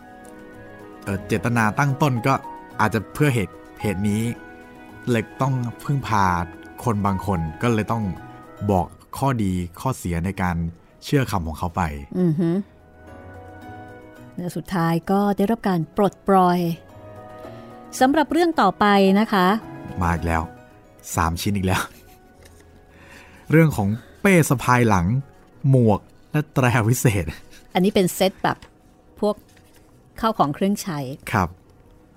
[1.03, 2.33] เอ่อเจตนาตั้งต้นก็
[2.79, 4.21] อาจจะเพื่อเหตุเหตุนี้
[5.11, 6.25] เลยต้องพึ่งพา
[6.83, 8.03] คนบางคนก็เลยต้อง
[8.71, 10.55] บอกข้อดีข้อเสียในการ
[11.03, 11.81] เชื่อคำของเขาไป
[12.19, 12.49] อือฮึ
[14.37, 16.59] และสุดท้ายก็ได้รับการปลดปล่อย
[17.99, 18.85] สำหรับเรื่องต่อไป
[19.19, 19.47] นะคะ
[20.01, 20.41] มาอีกแล้ว
[21.15, 21.81] สามชิ้นอีกแล้ว
[23.55, 23.89] เรื่องของ
[24.21, 25.05] เป้สะพายหลัง
[25.69, 25.99] หมวก
[26.31, 27.25] และแตรวิเศษ
[27.73, 28.57] อันนี้เป็นเซตแบบ
[29.19, 29.35] พวก
[30.21, 30.99] ข้าวของเครื่องใช้
[31.31, 31.49] ครับ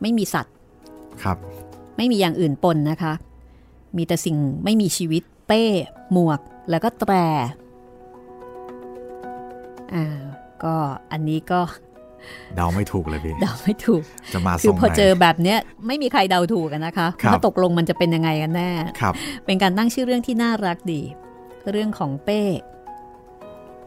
[0.02, 0.54] ไม่มีสัตว์
[1.22, 1.36] ครับ
[1.96, 3.12] ไม่มีอย่างอื่นปนนะคะ
[3.96, 5.62] มีแต่สิ่งไม่มีชีวิต เป้
[6.12, 7.12] หมวกแล้วก็แตร
[9.94, 10.04] อ่า
[10.64, 10.74] ก็
[11.12, 11.60] อันนี้ก็
[12.56, 18.70] เดาไม่ถูกเลยพี่เดาไม่ถูกจะมาคืทอรงพอไหนเจอแบบเนี้ยไม่มีใครเดาถูกกันนะคะครับว่าตกลงมันจะเป็นยังไงกันแน่
[19.00, 19.14] ครับ
[19.46, 21.02] เป็นการตั้งชื่อเรื่องที่น่ารักดี
[21.72, 22.40] เรื่องของเป้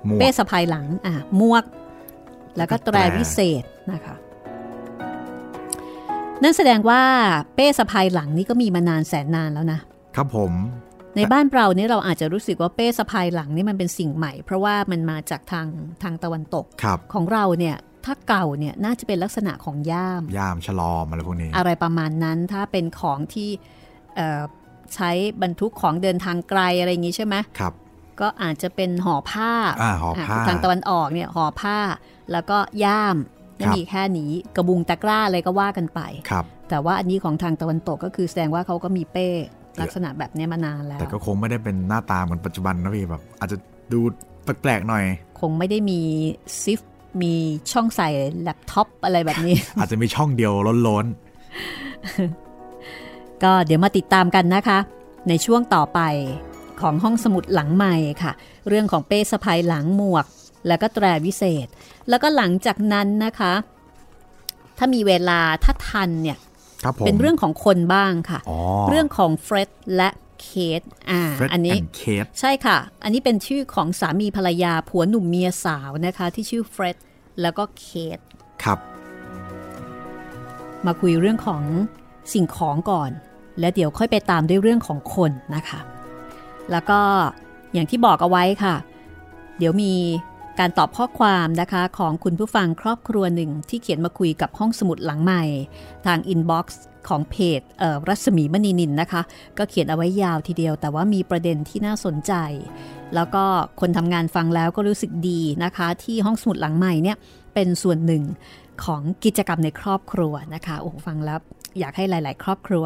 [0.06, 1.64] หมวเป้กสะพายหลังอะหมวก
[2.58, 4.16] แล้วก็แล้วก็แตรแตรวิเศษนะคะ
[6.44, 7.02] นั่นแสดงว่า
[7.56, 9.80] เป้สะพายหลังนี่ก็มีมานานแสนนานแล้วนะ
[10.16, 10.54] ครับผม
[11.16, 15.68] ในบ้านเราเนี่ยเราอาจจะรู้สึกว่าเป้สะพายหลังนี่มันเป็นสิ่งใหม่ เพราะว่ามันมาจากทาง
[16.04, 23.50] ทางตะวันตกครับของเราเนี่ยถ้าเก่าเนี่ยน่าจะเป็นลักษณะของย่าม ย่ามฉลอมอะไรพวกนี้ อะไรประมาณนั้นถ้าเป็นของที่
[24.16, 24.42] เอ่อ
[24.96, 27.74] ใช้บรรทุกของเดินทางไกลอะไรอย่างนี้ใช่ไหมครับ
[28.22, 31.78] ก็อาจจะเป็นห่อผ้าอ่าห่อผ้าะทางตะวันออกเนี่ยห่อผ้า
[32.32, 33.16] แล้วก็ย่าม
[33.56, 39.28] ไม่ครับมีแค่นี้กระบุงตะกร้าอะไรก็ว่ากันไปครับ แต่ว่าอันนี้ของทางตะวันตกก็คือแสดงว่าเขาก็มีเป้
[39.82, 43.58] ลักษณะแบบเนี้ยมานานแล้ว แต่ก็คงไม่ได้เป็นหน้าตาเหมือนปัจจุบันนะพี่แบบอาจจะ
[43.94, 44.00] ดู
[44.44, 45.04] แปลกๆหน่อย
[45.40, 46.02] คงไม่ได้มี
[46.64, 46.80] ซิฟ
[47.22, 47.34] มี
[47.72, 48.10] ช่องใส่
[48.42, 50.54] แล็ปท็อปอะไรแบบนี้ อาจจะมีช่องเดียว
[50.88, 51.06] ล้น
[53.44, 54.80] ก็เดี๋ยวมาติดตามกันนะคะ
[55.30, 56.00] ในช่วงต่อไป
[56.82, 58.32] ของห้องสมุดหลังใหม่ค่ะ
[58.68, 60.26] เรื่องของเป้สะพายหลังหมวก
[60.68, 61.68] แล้วก็แตรวิเศษ
[62.10, 63.54] แล้วก็หลังจากนั้นนะคะ
[64.78, 68.58] ถ้ามีเวลาถ้าทันเนี่ยๆครับผมเป็นเรื่องของคนบ้างค่ะอ๋อ
[68.90, 70.10] เรื่องของเฟร็ดและ
[70.42, 70.50] เค
[70.80, 76.98] ทอ่าเฟร็ดอันนี้ and เคทใช่ค่ะ อันนี้เป็นชื่อของสามีภรรยาผัวหนุ่มเมียสาวนะคะ ที่ชื่อเฟร็ด
[77.42, 78.20] แล้วก็เคท
[78.64, 78.80] ครับ
[80.86, 81.64] มาคุยเรื่องของ
[82.34, 83.12] สิ่งของก่อน
[83.60, 85.80] แล้วเดี๋ยวค่อยไปตามด้วยเรื่องของคนนะคะ
[86.72, 87.00] แล้วก็
[87.74, 88.76] อย่างที่บอกเอาไว้ค่ะ
[89.60, 89.94] เดี๋ยวมี
[90.60, 95.44] การตอบข้อความนะคะของคุณผู้ฟังครอบครัวหนึ่งที่เขียนมาคุยกับห้องสมุดหลังใหม่
[96.06, 99.22] ทาง inbox ของเพจรัศมีมณีนินนะคะ
[99.58, 102.34] ก็เขียนเอาไว้ยาวทีเดียว แต่ว่ามีประเด็นที่น่าสนใจ
[103.16, 103.44] แล้วก็
[103.80, 107.18] คนทำงานฟังแล้วก็รู้สึกดีนะคะ ที่ห้องสมุดหลังใหม่เนี่ย
[107.54, 108.24] เป็นส่วนหนึ่ง
[108.84, 111.40] ของกิจกรรมในครอบครัวนะคะโอ้ฟังแล้ว
[111.80, 112.86] อยากให้หลาย ๆ ครอบครัว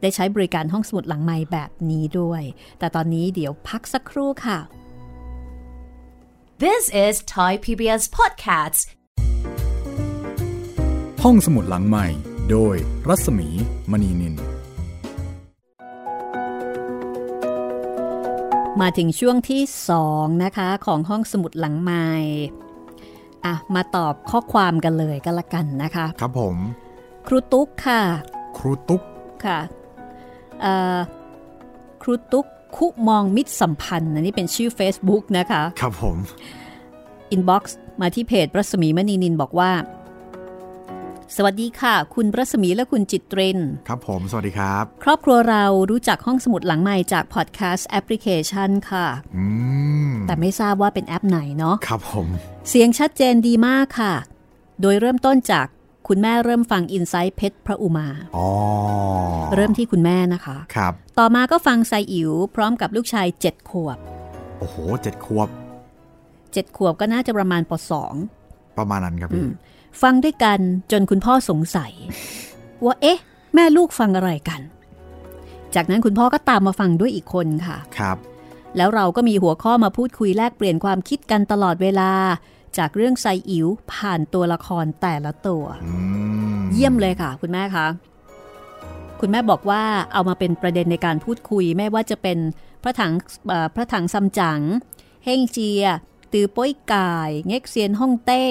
[0.00, 2.42] ได้ใช้บริการห้องสมุดหลังใหม่แบบนี้ด้วย
[2.78, 4.58] แต่ตอนนี้เดี๋ยวพักสักครู่ค่ะ
[6.64, 8.80] This is Thai PBS Podcasts.
[11.22, 12.06] ห้องสมุดหลังใหม่
[12.50, 12.76] โดย
[13.08, 13.48] รัศมี
[13.90, 14.34] มณีนิน
[18.80, 19.62] มาถึงช่วงที่
[20.02, 22.06] 2 นะคะ ของห้องสมุดหลังใหม่
[23.44, 26.56] อะมาตอบข้อความกันเลยก็แล้วกันนะคะ ครับผม
[27.26, 28.00] ครูตุ๊กค่ะ
[28.58, 29.02] ครูตุ๊ก
[29.44, 29.58] ค่ะ
[30.60, 30.98] เอ่อ
[32.02, 36.16] ครูตุ๊กคุมองมิตรสัมพันธ์อันนี้เป็นชื่อ Facebook นะคะ ครับผม
[37.30, 39.72] inbox มาที่เพจรัศมีมณีนินบอกว่า
[41.36, 43.58] สวัสดีค่ะ คุณรัศมีและคุณจิตริน
[43.88, 49.06] ครับผม สวัสดีครับ ครอบครัวเรารู้จักห้องสมุดหลังใหม่จาก podcast application ค่ะ
[49.36, 49.44] อื
[50.08, 52.26] มแต่ไม่ทราบว่าเป็นแอปไหนเนาะครับผม
[52.68, 54.14] เสียงชัดเจนดีมากค่ะ
[54.80, 55.66] โดยเริ่มต้นจาก
[56.08, 58.48] คุณแม่เริ่มฟัง Inside เพชรพระอุมาอ๋อ
[59.54, 63.98] เริ่มที่คุณแม่นะคะครับต่อมาก็ฟังไซอิ๋วพร้อมกับลูกชาย7ขวบ
[64.58, 65.48] โอ้โหเจ็ดขวบ
[66.12, 68.14] 7ขวบก็น่าจะประมาณปสอง
[68.78, 69.48] ประมาณนั้นครับพี่
[70.02, 70.58] ฟังด้วยกัน
[70.92, 71.92] จนคุณพ่อสงสัย
[72.84, 73.18] ว่าเอ๊ะ
[73.54, 74.60] แม่ลูกฟังอะไรกัน
[75.74, 78.16] จากนั้นคุณพ่อก็ตามมาฟังด้วยอีกคนค่ะครับ
[78.76, 82.10] แล้วเราก็มีหัวข้อมาพูดคุยแลกเปลี่ยนความคิดกันตลอดเวลา
[82.78, 85.92] จากเรื่องไซอิ๋วผ่านตัวละครแต่ละตัวอื
[86.58, 87.86] มเยี่ยมเลยค่ะ คุณแม่คะ
[89.20, 89.82] คุณแม่บอกว่า
[90.12, 92.38] เอามาเป็นประเด็นในการพูดคุย ไม่ว่าจะเป็น
[92.82, 93.12] พระถัง
[93.48, 94.60] เอ่อพระถังซัมจั๋ง
[95.24, 95.84] เฮงเจีย
[96.32, 98.44] ตือโป้ยกาย เง็กเซียนฮ่องเต้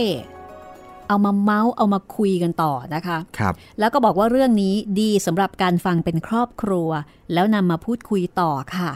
[1.07, 6.89] เอามาเมาส์เอามาคุยกันต่อนะคะครับแล้วก็บอกว่าเรื่องนี้ดีสำหรับการฟังเป็นครอบครัว
[7.33, 8.91] แล้วนำมาพูดคุยต่อค่ะ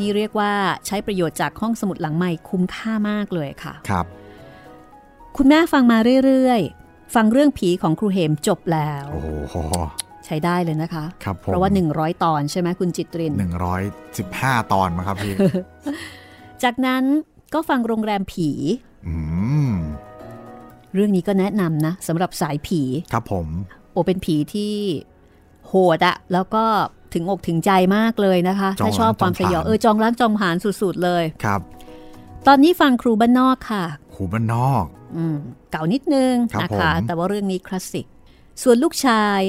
[0.00, 0.52] นี่เรียกว่า
[0.86, 4.06] ใช้ประโยชน์จากห้องสมุดหลังใหม่คุ้มค่ามากเลยค่ะ ครับ
[5.36, 9.56] คุณแม่ฟังมาเรื่อยๆ ฟังเรื่องผีของครูเหมจบแล้ว โอ้โห
[10.26, 13.82] ใช้ได้เลยนะคะครับผมเพราะว่า 100 ตอนใช่ไหมคุณจิตรินหนึ่งร้อย
[14.18, 15.34] สิบห้าตอนมาครับพี่
[16.62, 17.02] จากนั้น
[17.54, 18.50] ก็ฟังโรงแรมผี
[19.06, 19.14] อื
[19.72, 19.74] ม
[20.94, 22.80] เรื่องนี้ก็แนะนำนะสำหรับสายผี
[23.12, 23.46] ครับผม
[23.92, 24.74] โอเป็นผีที่
[25.66, 26.64] โหดอะแล้วก็
[27.14, 31.60] ถึงอกถึงใจมากเลยนะคะจองถ้าชอบความสยองล้างจองผลาญเออจองล้างจองผลานสุดๆเลยครับ
[32.46, 33.84] ตอนนี้ฟังครูบ้านนอกค่ะ
[34.14, 34.84] ครูบ้านนอก
[35.16, 35.36] อืม
[35.70, 38.06] เก่านิดนึงครับนะคะผมแต่ว่าเรื่องนี้คลาสสิก
[38.62, 39.40] ส่วนลูกชาย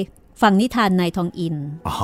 [0.42, 1.94] ฟังนิทานนายทองอินอ๋อ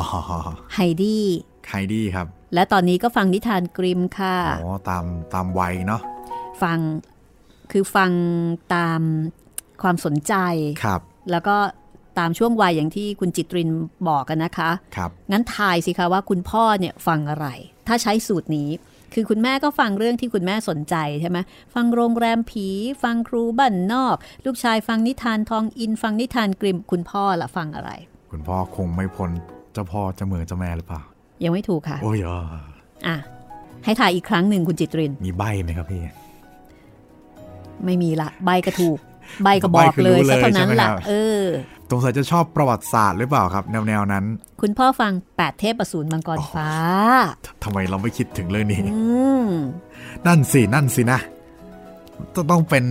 [0.74, 1.24] ไฮดี้
[1.66, 6.00] ไฮดี้ครับ และตอนนี้ก็ฟังนิทานกริมม์ค่ะอ๋อตามตามวัยเนาะ
[6.62, 6.78] ฟัง
[7.72, 8.10] คือฟัง
[8.74, 9.00] ตาม
[9.82, 10.34] ความสนใจ
[10.84, 11.56] ครับ แล้วก็
[12.18, 13.70] ตามช่วงวัยอย่างที่คุณจิตริน
[14.08, 17.46] บอกกันนะคะครับงั้นทายสิคะว่าคุณพ่อเนี่ยฟังอะไร
[17.86, 18.68] ถ้าใช้สูตรนี้
[19.14, 21.38] คือคุณแม่ก็ฟังเรื่องที่คุณแม่สนใจใช่ไหม
[21.74, 22.66] ฟังโรงแรมผี
[23.02, 27.90] ฟังครูบ้านนอก ลูกชายฟังนิทานทองอิน ฟังนิทานกริมคุณพ่อละฟังอะไร
[28.30, 29.30] คุณพ่อคงไม่พ้น
[29.72, 31.00] เจ้าพ่อเจ้าเมืองเจ้าแม่หรือเปล่า
[31.44, 32.38] ยังไม่ถูกค่ะ โอ้ยอะ
[33.06, 33.16] อะ
[33.84, 36.00] ให้ถ่ายอีกครั้งหนึ่งคุณจิตริน มีใบไหมครับพี่
[37.84, 38.98] ไม่มีละ ใบก็ถูก
[39.42, 41.42] ใบก็บอกเลยใบ้คือรู้เลยซะเท่านั้นใช่ไหมละครับเออ
[41.90, 44.24] สงสัยจะชอบประวัติศาสตร์หรือเปล่าครับ แนวแนวๆนั้น
[44.60, 46.70] คุณพ่อฟังแปดเทพประสูรมังกรฟ้า
[47.46, 49.00] ททำไมเราไม่คิดถึงเรื่องนี้อื
[49.46, 49.50] ม
[50.26, 51.20] นั่นสิ นั่นสินะ
[52.34, 52.84] ต้องต้องเป็น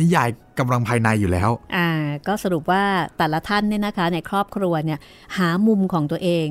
[0.00, 1.88] นิยายกำลังภายในอยู่แล้ว อ่า
[2.26, 2.84] ก็สรุปว่า
[3.18, 4.98] แต่ละท่านเนี่ยนะคะ ในครอบครัวเนี่ย
[5.36, 6.48] หามุมของตัวเอง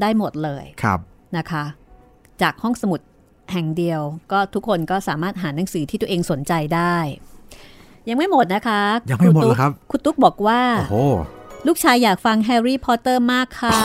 [0.00, 1.00] ได้หมดเลยครับ
[1.36, 1.64] นะคะ
[2.42, 3.00] จากห้องสมุด
[3.52, 4.00] แห่งเดียว
[4.32, 6.96] ก็ทุกคนก็สามารถหาหนังสือที่ตัวเองสนใจได้
[8.08, 10.96] ยังไม่หมดนะคะ ยังไม่หมดเหรอครับ คุณตุ๊กบอกว่า โอ้โห
[11.66, 13.78] ลูกชายอยากฟังแฮร์รี่พอตเตอร์มากค่ะ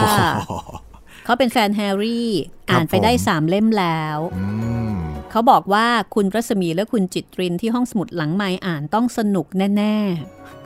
[1.25, 2.29] เขาเป็นแฟนแฮร์รี่
[2.69, 4.45] อ่านไปได้ผมสามเล่มแล้วอื
[4.93, 4.95] ม
[5.31, 9.97] เขาบอกว่าคุณรัศมีและคุณจิตรินที่ห้องสมุดหลังใหม่อ่านต้องสนุกแน่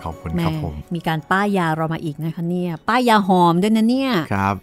[0.03, 4.55] ขอบคุณๆแหม่ครับผม มีการป้ายยาเรามาอีกนะคะเนี่ย ป้ายยาหอมด้วยนะเนี่ย ครับ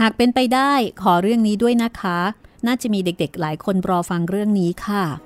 [0.00, 2.18] หากเป็นไปได้ขอเรื่องนี้ด้วยนะคะ
[2.66, 5.04] น่าจะมีเด็กๆ หลายคนรอฟังเรื่องนี้ค่ะ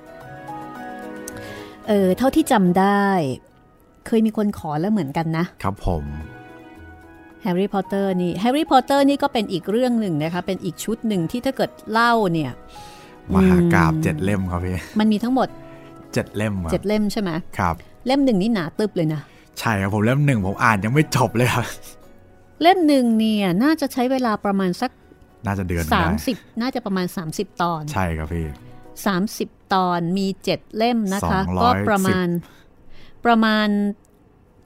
[1.91, 3.07] ออ เท่าที่จำได้
[4.07, 6.05] เคยมีคนขอแล้วเหมือนกันนะ ครับผม
[7.41, 12.51] แฮร์รี่พอตเตอร์นี่แฮร์รี่พอตเตอร์นี่ก็เป็นอีกเรื่องหนึ่งนะคะ เป็นอีกชุดหนึ่งที่ถ้าเกิดเล่าเนี่ย
[13.33, 15.47] มหากาพย์อืมเจ็ดเล่มครับพี่ มันมีทั้งหมด
[16.13, 17.75] เจ็ดเล่มครับเจ็ดเล่มใช่ไหมครับ
[18.05, 19.21] เล่มหนึ่งนี่หนาตึบเลยนะ
[19.59, 21.65] ใช่ครับผมเล่มหนึ่งผมอ่านยังไม่จบเลยครับ
[22.61, 24.91] เล่มหนึ่งเนี่ยน่าจะใช้เวลาประมาณสัก
[25.45, 28.45] น่าจะเดือนหนึ่งได้30น่าจะประมาณ 30 ตอน ใช่ครับพี่
[28.99, 32.27] 30 ตอนมี 7 เล่มนะคะ210ก็ประมาณ
[33.25, 33.67] ประมาณ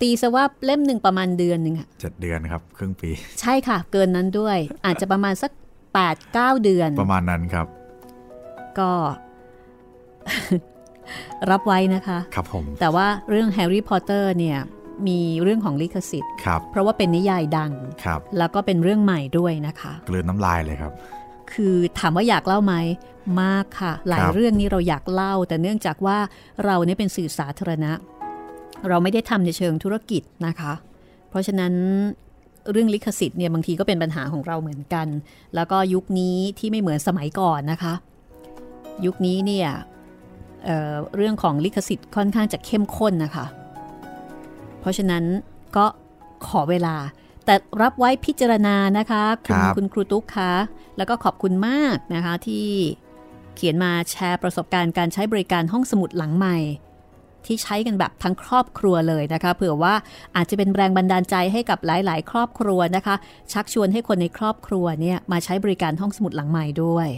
[0.01, 3.09] ตีซะว่าเล่มหนึ่งประมาณเดือนหนึ่งอะเจ็ดเดือนครับ ครึ่งปี
[3.41, 5.51] ใช่ค่ะ เกินนั้นด้วย อาจจะประมาณสัก
[5.95, 7.67] 8 9 เดือน ประมาณนั้นครับ
[8.79, 8.91] ก็
[11.51, 14.59] รับไว้นะคะ ครับผม แต่ว่าเรื่องแฮร์รี่พอตเตอร์เนี่ย
[15.07, 17.71] มีเรื่องของลิขสิทธิ์ครับเพราะว่าเป็นนิยายดัง
[18.05, 20.91] ครับแล้วก็เป็นเรื่องใหม่ด้วยนะคะ กลืนน้ำลายเลยครับ
[21.53, 22.75] คือถามว่าอยากเล่าไหม
[23.43, 26.17] มากค่ะ หลายครับเรื่องนี้เราอยากเล่า แต่เนื่องจากว่า
[26.65, 27.91] เราเนี่ยเป็นสื่อสาธารณะ
[28.89, 30.73] เราไม่ได้ทำในเชิงธุรกิจนะคะ
[31.29, 31.73] เพราะฉะนั้น
[32.71, 35.07] เรื่องลิขสิทธิ์เนี่ยบางทีก็เป็นปัญหาของเราเหมือนกัน
[35.55, 37.93] แล้วก็ยุคนี้ที่ไม่เหมือนสมัยก่อนนะคะ
[39.05, 39.69] ยุคนี้เนี่ย
[40.65, 43.45] เอ่อเรื่องของลิขสิทธิ์ค่อนข้างจะเข้มข้นนะคะ
[44.79, 45.23] เพราะฉะนั้น
[45.77, 45.85] ก็
[46.47, 46.95] ขอเวลา
[47.45, 50.53] แต่รับไว้พิจารณานะคะคุณครับคุณครูตุ๊กคะ
[50.97, 52.67] แล้วก็ขอบคุณมากนะคะที่
[53.55, 56.57] เขียนมาแชร์ประสบการณ์การใช้บริการห้องสมุดหลังใหม่
[57.45, 59.93] ที่ใช้กันแบบทั้งครอบครัวเลยนะคะ เผื่อว่า
[60.35, 63.15] อาจจะเป็นแรงบันดาลใจให้กับหลาย ๆ ครอบครัวนะคะ
[63.53, 67.09] ชักชวนให้คนในครอบครัวเนี่ยมาใช้บริการห้องสมุดหลังใหม่ด้วย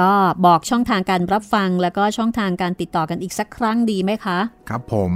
[0.00, 0.12] ก็
[0.46, 5.12] บอกช่องทางการรับฟังแล้วก็ช่องทางการติดต่อกันอีกสักครั้งดีไหมคะ ครับผม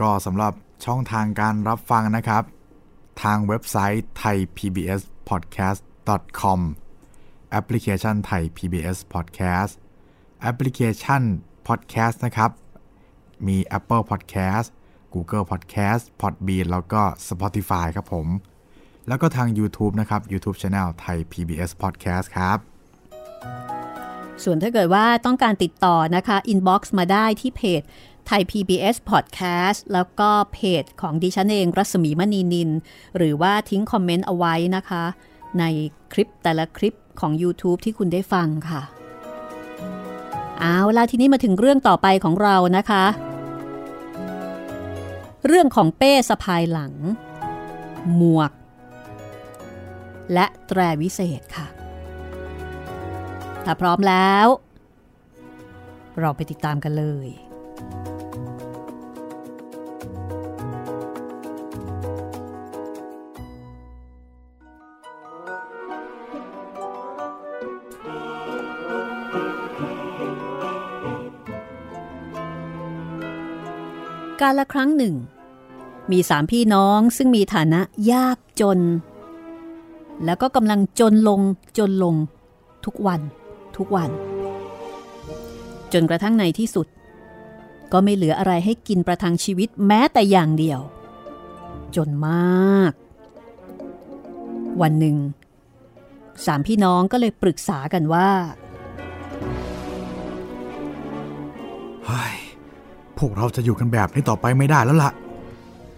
[0.00, 0.52] ก็สำหรับ
[0.84, 2.42] ช่องทางการรับฟังนะครับ
[3.22, 6.60] ทางเว็บไซต์ thaipbspodcast.com
[7.50, 9.72] แอปพลิเคชันไทย PBS Podcast
[10.42, 11.22] แอปพลิเคชัน
[11.68, 12.50] Podcast นะครับ
[13.46, 14.68] มี Apple Podcast
[15.14, 18.26] Google Podcast Podbean แล้วก็ Spotify ครับผม
[19.08, 22.58] แล้วก็ทาง YouTube นะครับ YouTube Channel Thai PBS Podcast ครับ
[24.44, 27.82] ส่วนถ้าเกิดว่าต้องการติดต่อนะคะ inbox มาได้ที่เพจ
[28.26, 32.70] Thai PBS Podcast แล้วก็เพจของดิฉันเองรัศมีมณีนิน
[33.16, 35.04] หรือว่าทิ้ง comment เอาไว้นะคะ
[35.58, 35.64] ใน
[36.12, 38.82] คลิปแต่ละคลิปของ YouTube ที่คุณได้ฟังค่ะ
[40.60, 43.04] เอาล่ะทีนี้มาถึงเรื่องต่อไปของเรานะคะ
[45.46, 46.92] เรื่องของเป้สะพายหลัง
[48.14, 48.52] หมวก
[50.32, 51.66] และแตรวิเศษค่ะ
[53.64, 54.46] ถ้าพร้อมแล้ว
[56.20, 57.28] เราไปติดตามกันเลย
[74.40, 75.14] การละครั้งหนึ่ง
[76.10, 77.80] มีสามพี่น้องซึ่งมีฐานะ
[78.12, 78.80] ยากจน
[80.24, 81.40] แล้วก็กำลังจนลง
[81.78, 82.14] จนลง
[82.84, 83.20] ทุกวัน
[83.76, 84.10] ทุกวัน
[85.92, 86.86] จนกระทั่งในที่สุด
[87.92, 90.80] ก็ไม่เหลืออะไรให้กินประทังชีวิตแม้แต่อย่างเดียว
[91.96, 92.92] จนมาก
[94.82, 95.16] วันหนึ่ง
[96.46, 98.30] สามพี่น้องก็เลยปรึกษากันว่า
[102.06, 102.35] เฮ้ย
[103.18, 105.10] พวกเราจะอยู่กันแบบนี้ต่อไปไม่ได้แล้วล่ะ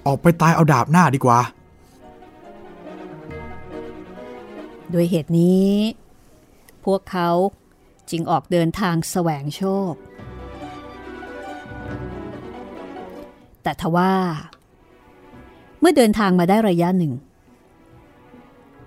[0.06, 1.40] ออกไปตายเอาดาบหน้าดีกว่า
[4.92, 5.68] ด้วยเหตุนี้
[6.84, 7.30] พวกเขา
[8.10, 9.92] จึงออกเดินทางแสวงโชค
[13.62, 14.12] แต่ทว่า
[15.80, 17.12] เมื่อเดินทางมาได้ระยะหนึ่ง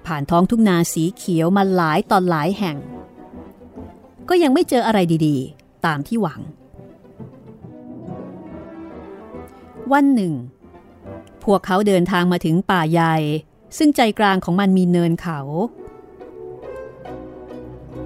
[0.05, 2.77] ผ่านท้องทุ่งนาสีเขียวมาหลายตอนหลายแห่ง
[4.29, 6.41] ก็ยังไม่เจออะไรดีๆ ตามที่หวัง
[9.93, 10.33] วันหนึ่ง
[11.43, 13.15] พวกเขาเดินทางมาถึงป่าใหญ่
[13.77, 15.39] ซึ่งใจกลางของมันมีเนินเขา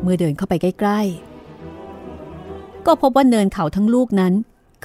[0.01, 4.33] เมื่อเดินเข้าไปใกล้ๆ ก็พบว่าเนินเขาทั้งลูกนั้น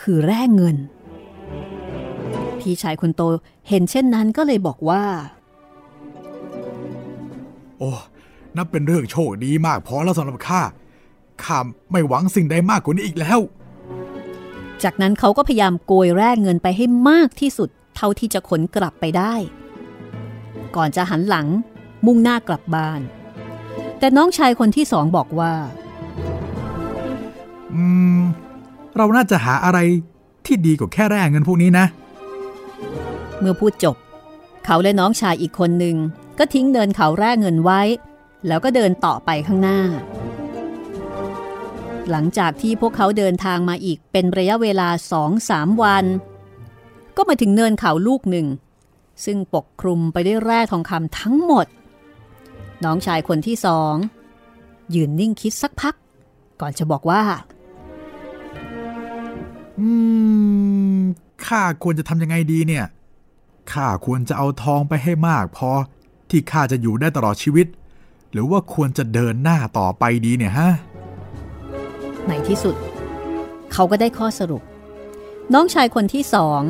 [0.00, 0.76] คือแร่เงิน
[2.60, 3.22] พี่ชายคนโต
[3.68, 5.04] เห็นเช่นนั้นก็เลยบอกว่า
[7.78, 7.90] โอ้
[8.56, 10.62] นับเป็นเรื่องโชคดีมากพอแล้วสำหรับข้า
[11.44, 11.58] ข้า
[11.90, 13.40] ไม่หวังสิ่งใดมากกว่านี้อีกแล้ว
[14.84, 19.34] จากนั้นเขาก็พยายามโกยแร่เงินไปให้มากที่สุด เท่าที่จะขนกลับไปได้
[20.76, 21.46] ก่อนจะหันหลัง
[22.06, 23.00] มุ่งหน้ากลับบ้าน
[23.98, 25.52] แต่น้องชายคนที่สองบอกว่า
[27.74, 27.84] อื
[28.18, 28.20] ม
[28.96, 29.78] เราน่าจะหาอะไร
[30.46, 31.86] ที่ดีกว่าแค่แร่เงินพวกนี้นะ
[33.40, 33.96] เมื่อพูดจบ
[34.64, 35.96] เขาและน้องชายอีกคนหนึ่ง
[36.38, 37.80] ก็ทิ้งเดินเขาแร่เงินไว้
[38.46, 39.78] แล้วก็เดินต่อไปข้างหน้า
[42.10, 46.04] หลังจากที่พวกเขาเดินทางมาอีกเป็นระยะเวลาสองสามวัน
[47.16, 48.46] ก็มาถึงเนินเขาลูกหนึ่ง
[49.24, 51.66] ซึ่งปกคลุมไปด้วยแร่ทองคำทั้งหมด
[52.84, 53.94] น้องชายคนที่สอง
[54.94, 55.94] ยืนนิ่งคิดสักพัก
[56.60, 57.22] ก่อนจะบอกว่า
[59.78, 59.88] อื
[60.98, 61.00] ม
[61.46, 62.84] ข้าควรจะทำยังไงดีเนี่ย
[63.72, 65.70] ข้าควรจะเอาทองไปให้มากพอ
[66.30, 67.66] ที่ข้าจะอยู่ได้ตลอดชีวิต
[68.32, 70.70] หรือว่าควรจะเดินหน้าต่อไปดีเนี่ยฮะ
[72.28, 72.76] ในที่สุด
[73.72, 74.62] เขาก็ได้ข้อสรุป
[75.54, 76.62] น้องชายคนที่สอง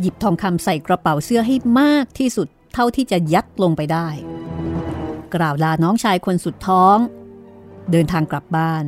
[0.00, 4.08] หยิบทองคำใส่กระเป๋าเสื้อให้มากที่สุดเท่าที่จะยัดลงไปได้
[5.34, 6.96] กล่าวลาน้องชายคนสุดท้อง
[7.90, 8.84] เดินทางกลับบ้าน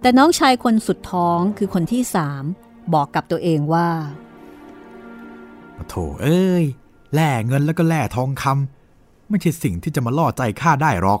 [0.00, 2.44] แต่น้องชายคนสุดท้องคือคนที่สาม
[2.94, 3.90] บอกกับตัวเองว่า
[5.88, 6.64] โถเอ้ย
[7.14, 11.20] แล่เงินแล้วก็แล่ทองคำไม่ใช่สิ่งที่จะมาล่อใจข้าได้หรอก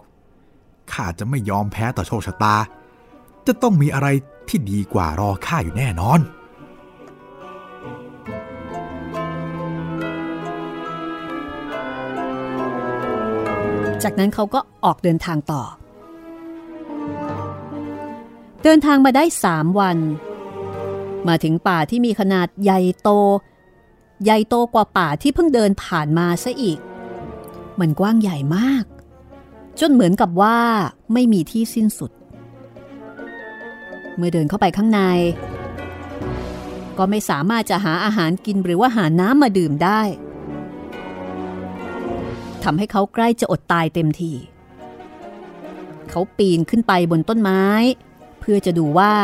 [0.92, 2.56] ข้าจะไม่ยอมแพ้ต่อโชคชะตา
[3.48, 4.08] จะต้องมีอะไร
[4.48, 6.20] ที่ดีกว่ารอข้าอยู่แน่นอน
[14.02, 15.62] จากนั้นเขาก็ออกเดินทางต่อ
[18.64, 19.98] เดินทางมาได้สามวัน
[21.28, 23.10] มาถึงป่าที่มีขนาดใหญ่โต
[24.24, 26.78] ใหญ่โตกว่าป่าที่เพิ่งเดินผ่านมาซะอีก
[27.80, 28.84] มันกว้างใหญ่มาก
[29.80, 30.58] จนเหมือนกับว่า
[31.12, 32.10] ไม่มีที่สิ้นสุด
[34.18, 35.00] เมื่อเดินเข้าไปข้างใน
[36.98, 40.00] ก็ไม่สามารถจะหาอาหารกินหรือว่าหาน้ำมาดื่มได้
[42.64, 44.32] ทำให้เขาใกล้จะอดตายเต็มที
[46.10, 47.64] เขาปีนขึ้นไปบนต้นไม้
[48.40, 49.14] เพื่อจะดูว่า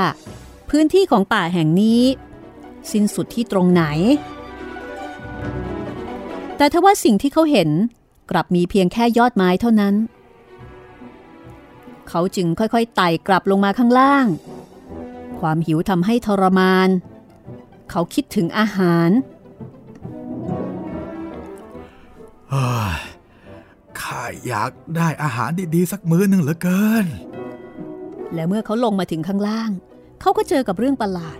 [0.71, 2.03] พื้นที่ของป่าแห่งนี้
[2.93, 3.85] สิ้นสุดที่ตรงไหน
[6.57, 7.71] แต่ทว่าสิ่งที่เขาเห็น
[8.31, 9.95] กลับมีเพียงแค่ยอดไม้เท่านั้น
[12.09, 14.27] เขาจึงค่อยๆไต่กลับลงมาข้างล่าง
[15.45, 16.89] ความหิวทำให้ทรมาน
[17.91, 19.11] เขาคิดถึงอาหาร
[22.51, 22.99] เฮ้ย
[24.01, 27.07] ข้าอยากได้อาหารดีๆ สักมื้อหนึ่งเหลือเกิน
[28.35, 29.71] และเมื่อเขาลงมาถึงข้างล่าง
[30.21, 31.39] เขาก็เจอกับเรื่องประหลาด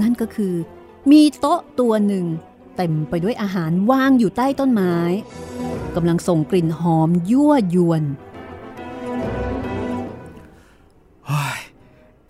[0.00, 0.54] นั่นก็คือ
[1.10, 2.26] มีโต๊ะตัวหนึ่ง
[2.76, 4.96] เต็มไปด้วยอาหารวางอยู่ใต้ต้นไม้
[5.96, 8.02] กำลังส่งกลิ่นหอมยั่วยวน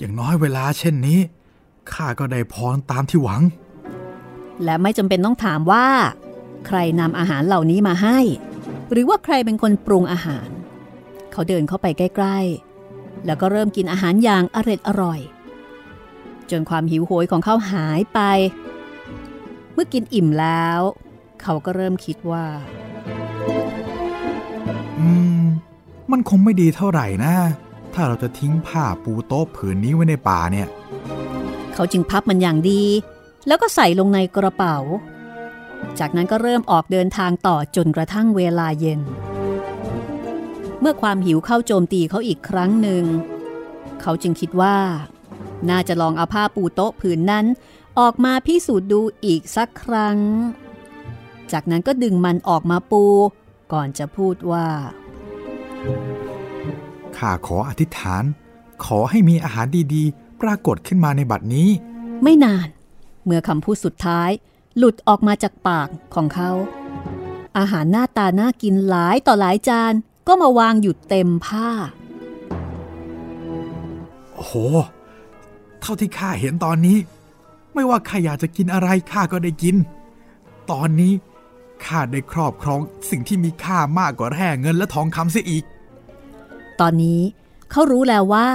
[0.01, 1.19] อย่างน้อยเวลาเช่นนี้
[1.93, 3.43] ข้าก็ได้พรตามที่หวัง
[4.65, 5.87] และไม่จำเป็นต้องถามว่า
[6.67, 8.19] ใครนำอาหารเหล่านี้มาให้
[8.91, 10.49] หรือว่าใครเป็นคนปรุงอาหาร
[11.33, 15.21] เขาเดินเข้าไปใกล้ๆ แล้วก็เริ่มกินอาหารอย่างอร็ดอร่อย
[16.51, 18.21] จนความหิวโหยของเขาหายไป
[19.73, 20.81] เมื่อกินอิ่มแล้ว
[21.43, 22.47] เขาก็เริ่มคิดว่า
[24.99, 25.09] อื
[25.41, 25.43] ม
[26.11, 27.35] มันคงไม่ดีเท่าไหร่นะ
[27.95, 30.69] ถ้าเราจะทิ้งผ้าปูโต๊ะผืนนี้ไว้ในป่าเนี่ย
[31.75, 32.83] เขาจึงพับมันอย่างดี
[33.47, 34.77] แล้วก็ใส่ลงในกระเป๋า
[35.99, 39.01] จากนั้นก็เริ่มออกเดินทางต่อจนกระทั่งเวลาเย็น
[40.81, 43.05] เมื่อความหิวเข้าโจมตีเขาอีกครั้งหนึ่ง
[44.01, 44.77] เขาจึงคิดว่า
[45.71, 47.47] น่าจะลองเอาผ้าปูโต๊ะผืนนั้น
[47.99, 50.19] ออกมาพิสูจน์ดูอีกสักครั้ง
[51.53, 53.05] จากนั้นก็ดึงมันออกมาปู
[53.73, 54.67] ก่อนจะพูดว่า
[57.21, 58.25] ข้าขออธิษฐาน
[58.85, 61.69] ขอให้มีอาหารดีๆ ปรากฏขึ้นมาในบัดนี้
[62.23, 62.69] ไม่นาน
[63.25, 64.31] เมื่อคำพูดสุดท้าย
[64.77, 66.51] หลุดออกมาจากปากของเขา
[67.59, 69.95] อาหารหน้าตาน่ากินหลายต่อหลายจาน
[70.27, 71.69] ก็มาวางอยู่เต็มผ้า
[74.35, 74.55] โอ้โห
[75.81, 76.99] เท่าที่ข้าเห็นตอนนี้
[77.75, 79.77] ไม่ว่าข้าอยากจะกินอะไรข้าก็ได้กิน
[80.71, 81.13] ตอนนี้
[81.85, 85.65] ข้าได้ครอบครองสิ่งที่มีค่ามากกว่าแร่เงินและทองคำเสียอีก
[86.81, 87.21] ตอนนี้
[87.71, 88.49] เขารู้แล้วว่า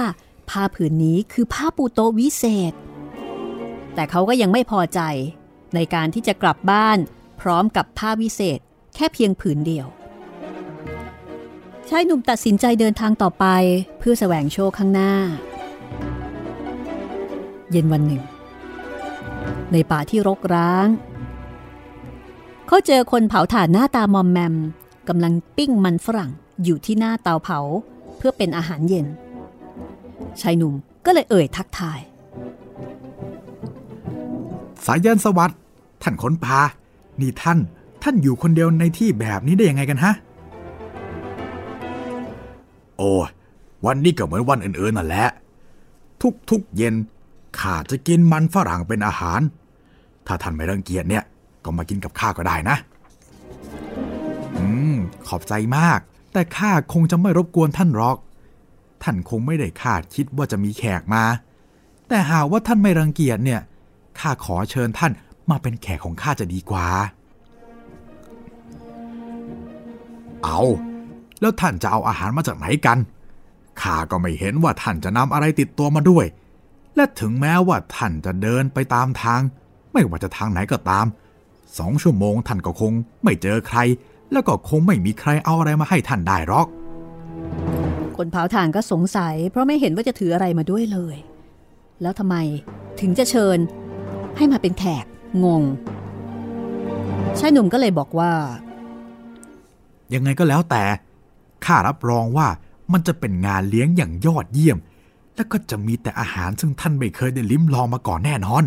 [0.50, 2.72] ผ้าผืนนี้คือผ้าปูโตวิเศษ
[3.94, 5.00] แต่เขาก็ยังไม่พอใจ
[5.74, 6.98] ในการที่จะกลับบ้าน
[7.40, 8.58] พร้อมกับผ้าวิเศษ
[8.94, 9.86] แค่เพียงผืนเดียว
[11.88, 13.46] ชายหนุ่มตัดสินใจเดินทางต่อไป
[13.98, 15.12] เพื่อแสวงโชคข้างหน้า
[17.70, 18.22] เย็นวันหนึ่ง
[19.72, 20.88] ในป่าที่รกร้าง
[22.66, 24.54] เขาเจอคนเผาถ่านหน้าตามอมแมม
[25.08, 26.30] กำลังปิ้งมันฝรั่ง
[26.64, 27.60] อยู่ที่หน้าเตาเผา
[28.16, 29.06] เพื่อเป็นอาหารเย็น
[30.40, 30.74] ชายหนุ่ม
[31.06, 31.98] ก็เลยเอ่ยทักทาย
[34.84, 35.58] สายยันสวัสดิ์
[36.02, 36.60] ท่านขนพา
[37.20, 37.58] นี่ท่าน
[38.02, 40.12] ท่านอยู่คนเดียวในที่แบบนี้ได้ยังไงกันฮะ
[42.98, 43.28] โอ้ย
[43.86, 45.28] วันนี้ก็เหมือนวันอื่นๆนั่นแหละ
[46.50, 46.94] ทุกๆเย็น
[47.58, 49.40] ข้าจะกินมันฝรั่งเป็นอาหาร
[50.26, 51.24] ถ้าท่านไม่รังเกียจเนี่ย
[51.64, 52.76] ก็มากินกับข้าก็ได้นะ
[54.56, 54.96] อืม
[55.26, 56.00] ขอบใจมาก
[56.36, 58.16] แต่ข้าคงจะไม่รบกวนท่านหรอก
[59.02, 61.24] ท่านคงไม่ได้คาดคิดว่าจะมีแขกมา
[62.08, 63.60] แต่หากว่าท่านไม่รังเกียจเนี่ย
[64.18, 65.12] ข้าขอเชิญท่าน
[65.50, 66.86] มาเป็นแขกของข้าจะดีกว่า
[70.44, 70.60] เอา
[71.40, 72.98] แล้วท่านจะเอาอาหารมาจากไหนกัน
[73.82, 76.26] ข้าก็ไม่เห็นว่าท่านจะนำอะไรติดตัวมาด้วย
[76.96, 79.40] และถึงแม้ว่าท่านจะเดินไปตามทาง
[79.92, 81.06] ไม่ว่าจะทางไหนก็ตาม
[81.78, 82.92] สองชั่วโมงท่านก็คง
[83.24, 83.78] ไม่เจอใคร
[84.32, 86.66] แล้วก็คงไม่มีใครเอาอะไรมาให้ท่านได้หรอก
[88.16, 91.16] คนเผาถ่านก็สงสัย เพราะไม่เห็นว่าจะถืออะไรมาด้วยเลย
[92.02, 92.36] แล้วทำไม
[93.00, 93.58] ถึงจะเชิญ
[94.36, 95.04] ให้มาเป็นแขก
[95.44, 95.62] งง
[97.38, 98.32] ชายหนุ่มก็เลยบอกว่า
[100.14, 100.82] ยังไงก็แล้วแต่
[101.64, 102.48] ข้ารับรองว่า
[102.92, 104.78] มันจะเป็นงานเลี้ยงอย่างยอดเยี่ยม
[105.34, 108.64] และก็จะมีแต่อาหารซึ่งท่านไม่เคยได้ลิ้มลองมาก่อนแน่นอน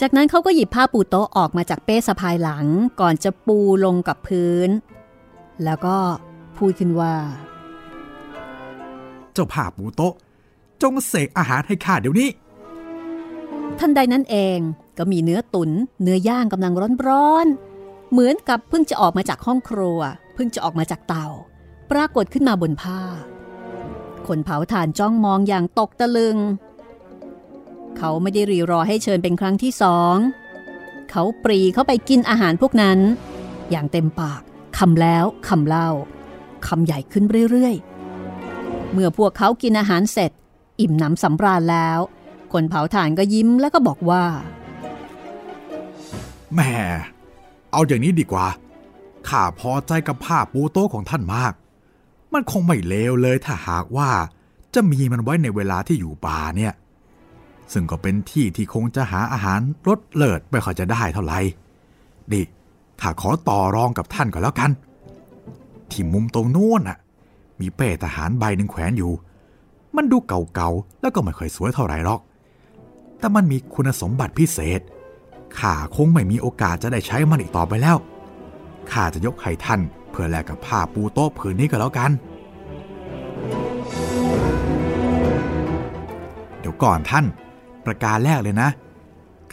[0.00, 2.66] จากนั้นเขาก็หยิบผ้าปูโต๊ะออกมาจากเป้สะพายหลัง
[3.00, 4.70] ก่อนจะปูลงกับพื้น
[5.64, 5.96] แล้วก็
[6.56, 7.14] พูดขึ้นว่า
[9.32, 10.14] เจ้าผ้าปูโต๊ะ
[10.82, 12.28] จงเสกอาหารให้ข้าเดี๋ยวนี้
[13.78, 14.58] ทันใดนั้นเอง
[14.98, 15.70] ก็มีเนื้อตุน
[16.02, 16.72] เนื้อย่างกำลัง
[17.08, 20.00] ร้อนๆเหมือนกับเพิ่งจะออกมาจากห้องครัว
[20.34, 21.26] เพิ่งจะออกมาจากเตา
[21.90, 23.00] ปรากฏขึ้นมาบนผ้า
[24.26, 26.36] คนเผาถ่านจ้องมองอย่างตกตะลึง
[27.98, 30.16] เขาไม่ได้รีรอให้เชิญเป็นครั้งที่สอง
[31.10, 32.98] เขาปรีเข้าไปกินอาหารพวกนั้น
[33.70, 34.42] อย่างเต็มปาก
[34.78, 35.88] คำแล้วคำเล่า
[36.66, 40.32] คำใหญ่ขึ้นเรื่อยๆ เมื่อพวกเขากินอาหารเสร็จ
[40.80, 41.98] อิ่มหนำสำราญแล้ว
[42.52, 44.24] คนเผาถ่านก็ยิ้มแล้วก็บอกว่า
[46.54, 46.72] แหม่
[47.72, 48.46] เอาอย่างนี้ดีกว่า
[49.28, 51.52] ข้าพอใจกับผ้าปูโต๊ะของท่านมาก
[52.32, 54.10] มันคงไม่เลวเลยถ้าหากว่า
[54.74, 56.72] จะมีมันไว้ในเวลาที่อยู่ป่าเนี่ย
[57.74, 61.38] ซึ่งก็เป็นที่ที่คงจะหาอาหารรสเลิศไม่ค่อยจะได้เท่าไหร่
[62.32, 62.42] ดิ
[63.00, 64.70] ข้าขอต่อรองกับท่านก่อนแล้วกัน
[65.90, 66.98] ที่มุมตรงโน้นน่ะ
[67.60, 69.12] มีเป้ทหารใบหนึ่งแขวนอยู่
[69.96, 72.20] มันดูเก่าๆ แล้วก็ไม่ค่อยสวยเท่าไหร่หรอก
[73.18, 74.80] แต่มันมีคุณสมบัติพิเศษ
[75.58, 77.96] ข้าคงไม่มีโอกาสจะได้ใช้มันอีกต่อไปแล้ว
[78.92, 82.10] ข้าจะยกให้ท่านเพื่อแลกกับผ้าปูโต๊ะผืนนี้ก็แล้วกัน
[86.60, 87.24] เดี๋ยวก่อนท่าน
[87.86, 88.70] ประการแรกเลยนะ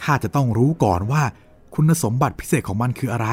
[0.02, 1.22] ข้าจะต้องรู้ก่อนว่า
[1.74, 3.28] คุณสมบัติพิเศษของมันคืออะไร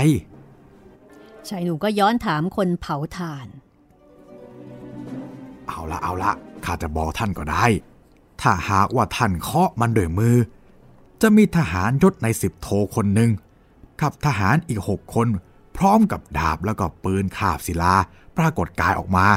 [1.47, 3.47] ชายหนุ่มก็ย้อนถามคนเผาถ่าน
[5.67, 6.31] เอาละเอาละ
[6.65, 7.65] ข้าจะบอกท่านก็ได้
[8.41, 10.35] ถ้าหากว่าท่านเคาะมันด้วยมือ
[11.21, 13.31] จะมีทหารยศในสิบโทคนหนึ่ง
[14.01, 15.27] กับทหารอีกหกคน
[15.77, 17.95] พร้อมกับดาบแล้วก็ปืนคาบศิลา
[18.37, 19.27] ปรากฏกายออกมา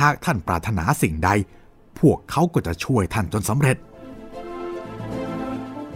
[0.00, 1.30] หากท่านปรารถนาสิ่งใด
[1.98, 3.76] พวกเขาก็จะช่วยท่านจนสำเร็จ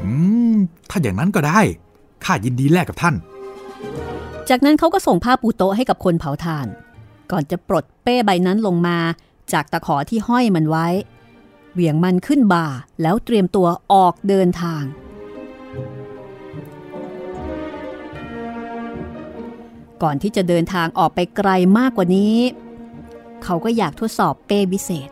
[0.05, 0.13] อื
[0.55, 0.57] ม
[0.91, 1.61] ถ้าอย่างนั้นก็ได้
[2.25, 3.15] ข้ายินดีแลกกับท่าน
[4.49, 6.67] จากนั้นเขาก็ส่งผ้าปูโต๊ะให้กับคนเผาถ่าน
[7.31, 8.99] ก่อนจะปลดเป้ใบนั้นลงมา
[9.53, 10.87] จากตะขอที่ห้อยมันไว้
[11.73, 12.67] เหวี่ยงมันขึ้นบ่า
[13.03, 14.83] แล้วเตรียมตัวออกเดินทาง
[20.03, 22.37] ก่อนที่จะเดินทางออกไปไกลมากกว่านี้
[23.45, 25.11] เขาก็อยากทดสอบเป้วิเศษ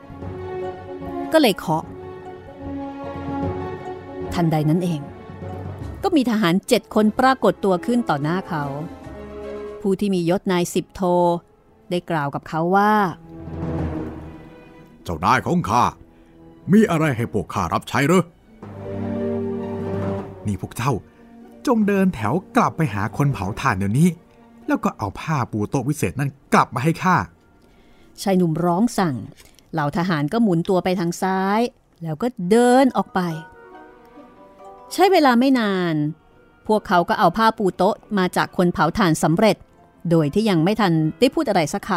[1.32, 1.84] ก็เลยเคาะ
[4.34, 5.00] ทันใดนั้นเอง
[6.02, 8.64] ก็มีทหารเจ็ดคนปรากฏตัวขึ้นต่อหน้าเขา
[9.80, 11.02] ผู้ที่มียศนายสิบโท
[11.90, 12.92] ได้กล่าวกับเขาว่า
[15.04, 15.84] เจ้านายของข้า
[16.72, 18.24] มีอะไรให้พวกข้ารับใช้หรือ
[20.46, 20.92] นี่พวกเจ้า
[21.66, 24.08] จงเดินแถวกลับไปหาคนเผาถ่านเดี๋ยวนี้
[24.66, 27.16] แล้วก็เอาผ้าปูโต๊ะวิเศษนั้นกลับมาให้ข้า
[28.22, 29.16] ชายหนุ่มร้องสั่ง
[29.72, 31.60] เหล่าทหารก็หมุนตัวไปทางซ้าย
[32.02, 33.20] แล้วก็เดินออกไป
[34.92, 35.94] ใช้เวลาไม่นาน
[36.66, 39.56] พวกเขาก็เอาผ้าปูโต๊ะมาจากคนเผาถ่านสำเร็จ
[40.10, 41.90] โดยที่ยังไม่ทันได้พูดอะไรสักค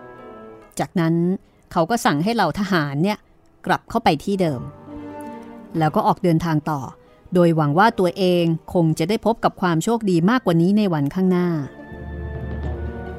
[0.00, 1.14] ำจากนั้น
[1.72, 3.18] เขาก็สั่งให้เหล่าทหารเนี่ย
[3.66, 4.60] กลับเข้าไปที่เดิม
[5.78, 6.80] แล้วก็ออกเดินทางต่อ
[7.34, 8.44] โดยหวังว่าตัวเอง
[8.74, 11.48] คงจะได้พบกับความโชคดีมากกว่านี้ในวันข้างหน้า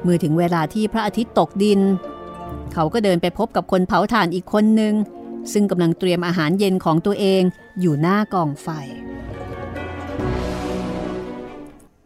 [0.02, 1.80] เมื่อถึงเวลาที่พระอาทิตย์ตกดิน
[2.72, 4.94] เขาก็เดินไปพบกับคนเผาถ่านอีกคนหนึ่ง
[5.52, 7.42] ซึ่งกำลังเตรียมอาหารเย็นของตัวเอง
[7.80, 8.68] อยู่หน้ากองไฟ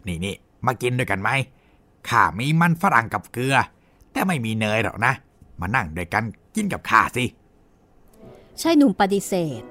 [0.06, 0.34] นี่นี่
[0.66, 1.30] มากินด้วยกันไหม
[2.08, 3.56] ข้ามีมันฝรั่งกับเกลือ
[4.12, 5.12] แต่ไม่มีเนยหรอกนะ
[5.60, 6.24] มานั่งด้วยกัน
[6.54, 7.24] กินกับข้าสิ
[8.60, 9.62] ชายหนุ่มปฏิเสธ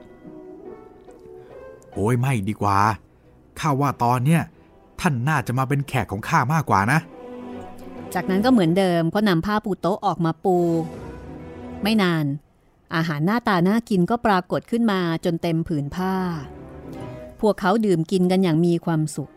[1.94, 2.78] โอ้ยไม่ดีกว่า
[3.60, 4.42] ข้าว่าตอนเนี้ย
[5.02, 7.00] ท่านน่าจะมาเป็นแขกของข้ามากกว่านะ
[8.14, 10.58] จากนั้นก็เหมือนเดิมก็นำผ้าปูโต๊ะออกมาปู
[11.84, 12.26] ไม่นาน
[12.96, 16.16] อาหารหน้าตาน่ากินก็ปรากฏขึ้นมาจนเต็มผืนผ้า
[17.42, 19.32] พวกเขาดื่มกินกันอย่างมีความสุข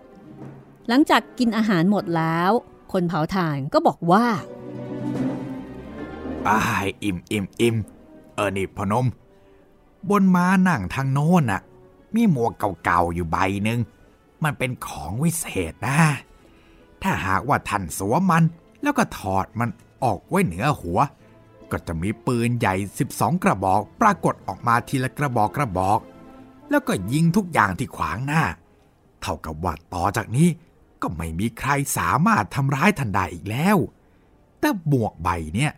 [0.88, 2.50] หลังจากกินอาหารหมดแล้ว
[2.92, 4.26] คนเผาถ่านก็บอกว่า
[6.48, 7.76] อ้ายอิ่มอิ่มอิ่ม
[8.34, 9.06] เออนี่พนม
[10.10, 11.60] บนม้านั่งทางโน้นน่ะ
[12.14, 12.52] มีหมวก
[12.84, 13.80] เก่าๆอยู่ใบหนึ่ง
[14.44, 16.00] มันเป็นของวิเศษนะ
[17.02, 18.44] ถ้าหากว่าท่านสวมมัน
[18.82, 19.68] แล้วก็ถอดมัน
[20.04, 20.98] ออกไว้เหนือหัว
[21.72, 22.74] ก็จะมีปืนใหญ่
[23.08, 25.98] 12 กระบอกปรากฏออกมาทีละกระบอกกระบอก
[26.70, 28.42] แล้วก็ยิงทุกอย่างที่ขวางหน้า
[29.20, 30.48] เท่ากับว่าต่อจากนี้
[31.02, 33.76] ก็ไม่มีใครสามารถทำร้ายทันได้อีกแล้ว
[34.60, 35.72] แต่บวกใบเนี่ย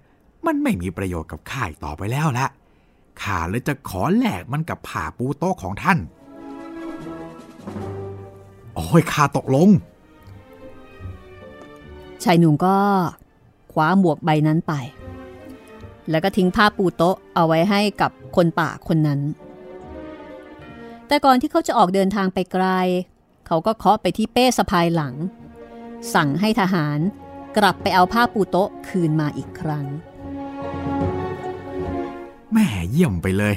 [0.46, 2.46] มันไม่มีประโยชน์กับข้าอีกต่อไปแล้วละ
[3.22, 5.98] ข้าเลยจะขอแลกมันกับผ่าปูโต๊ะของท่าน
[8.74, 9.68] โอ้ยข้าตกลง
[12.22, 12.76] ชายหนุ่มก็
[13.72, 14.72] คว้าหมวกใบนั้นไป
[16.10, 19.20] แล้วก็ทิ้งผ้าปูโต๊ะเอาไว้ให้กับคนป่าคนนั้น
[21.08, 22.66] แต่ก่อนที่เขาจะออกเดินทางไปไกล
[23.46, 25.14] เขาก็เคาะไปที่เป้สะพายหลัง
[26.14, 26.98] สั่งให้ทหาร
[27.56, 29.86] กลับไปเอาผ้าปูโต๊ะคืนมาอีกครั้ง
[32.52, 33.54] แม่เยี่ยมไปเลย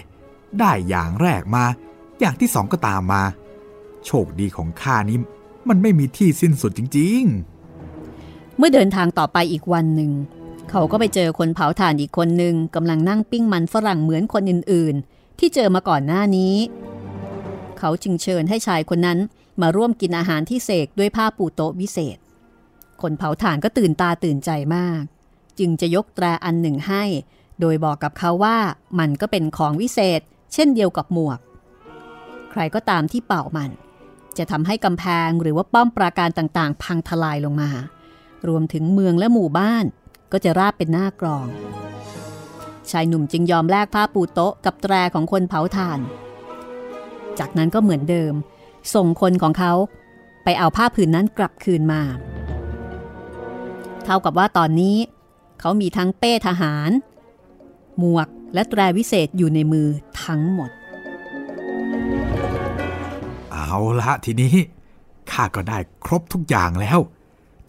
[0.59, 1.65] ได้อย่างแรกมา
[2.19, 3.23] อย่างที่สองก็ตามมา
[4.05, 5.17] โชคดีของข้านี้
[5.69, 7.23] มันไม่มีที่สิ้นสุดจริง
[8.57, 10.11] เมื่อเดินทางต่อไปอีกวันหนึ่ง
[10.71, 16.55] เขาก็ไปเจอคนเผาถ่านอีกคนหนึ่งกำลังนั่งปิ้งมันฝรั่งเหมือนคนอื่นๆ ที่เจอมาก่อนหน้านี้
[17.79, 19.19] เขาจึงเชิญให้ชายคนนั้น
[19.61, 22.17] มาร่วมกินอาหารที่เสกด้วยผ้าปูโต๊ะวิเศษ
[23.01, 25.01] คนเผาถ่านก็ตื่นตาตื่นใจมาก
[25.59, 27.03] จึงจะยกแตรอันหนึ่งให้
[27.59, 28.57] โดยบอกกับเขาว่า
[28.99, 30.21] มันก็เป็นของวิเศษ
[30.53, 31.39] เช่นเดียวกับหมวก
[32.51, 33.71] ใครก็ตามที่เป่ามัน
[34.37, 37.69] จะทำให้กำแพงหรือว่าป้อมปราการต่างๆ พังทลายลงมา
[38.47, 39.85] รวมถึงเมืองและหมู่บ้าน
[40.31, 41.47] ก็จะราบเป็นหน้ากรอง
[42.91, 45.99] ชายหนุ่มจึงยอมแลกผ้าปูโต๊ะกับแตรของคนเผาถ่าน
[47.39, 48.33] จากนั้นก็เหมือนเดิม
[48.93, 49.73] ส่งคนของเขา
[50.43, 52.01] ไปเอาผ้าผืนนั้นกลับคืนมา
[54.03, 54.97] เท่ากับว่าตอนนี้
[55.59, 56.91] เขามีทั้งเป้ทหาร
[57.99, 59.87] หมวกและแตรวิเศษอยู่ในมือ
[60.23, 60.71] ทั้งหมด
[63.51, 64.55] เอาละทีนี้
[65.31, 66.99] ข้าก็ได้ครบทุกอย่างแล้ว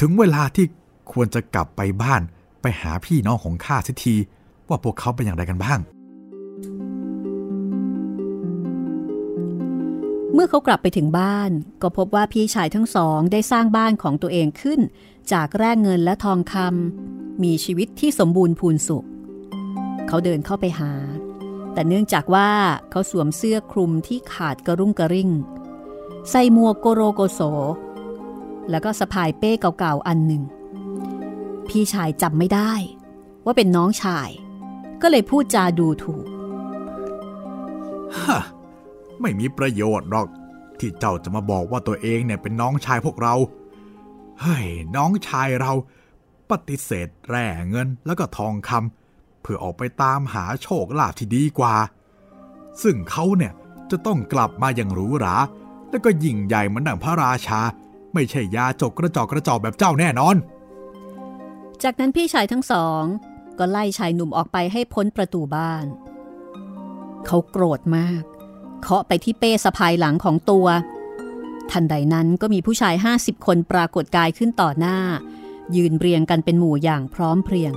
[0.00, 0.66] ถึงเวลาที่
[1.12, 2.22] ควรจะกลับไปบ้าน
[2.62, 4.14] ไปหาพี่น้องของข้าสักที
[4.68, 5.80] ว่าพวกเขาเป็นอย่างไรกันบ้าง
[10.34, 11.50] เมื่อเขากลับไปถึงบ้าน
[11.82, 14.80] ก็พบว่าพี่ชายทั้งสองได้สร้างบ้านของตัวเองขึ้น
[15.32, 19.06] จากแร่เงินและทองคำมีชีวิตที่สมบูรณ์พูนสุข
[20.08, 20.92] เขาเดินเข้าไปหา
[21.72, 22.50] แต่เนื่องจากว่า
[22.90, 25.30] เขาสวมเสื้อคลุมที่ขาดกระรุ่งกระริ่ง
[26.30, 27.40] ใส่หมวโกโรโกโส
[28.70, 30.42] แล้วก็สะพายเป้เก่าๆอันหนึ่ง
[31.68, 32.72] พี่ชายจำไม่ได้
[33.44, 34.28] ว่าเป็นน้องชาย
[35.02, 36.26] ก็เลยพูดจาดูถูก
[38.16, 38.40] ฮะ
[39.20, 40.28] ไม่มีประโยชน์หรอก
[40.78, 43.34] ที่เจ้าจะมาบอกว่าตัวเองเนี่ยเป็นน้องชายพวกเรา
[44.40, 45.72] เฮ้ย น้องชายเรา
[46.50, 51.74] ปฏิเสธแร่เงินแล้วก็ทองคำเพื่อออกไปตามหาโชคลาภที่ดีกว่า
[52.82, 53.52] ซึ่งเขาเนี่ย
[53.90, 55.36] จะต้องกลับมาอย่างหรูหรา
[55.90, 57.60] แล้วก็ยิ่งใหญ่เหมือนดังพระราชา
[58.14, 60.36] ไม่ใช่ยาจกกระจอกกระจอกแบบเจ้าแน่นอน
[61.82, 63.02] จากนั้นพี่ชายทั้งสอง
[63.58, 65.86] ก็ไล่ชายหนุ่มออกไปให้พ้นประตูบ้าน
[67.26, 68.22] เขาโกรธมาก
[68.80, 70.66] เคาะไปที่เป้สะพายหลังของตัว
[71.70, 74.98] ทันใดนั้นก็มีผู้ชาย 50 คนปรากฏกายขึ้นต่อหน้า
[75.76, 77.74] ยืนเรียงกันเป็นหมู่อย่างพร้อมเพรียง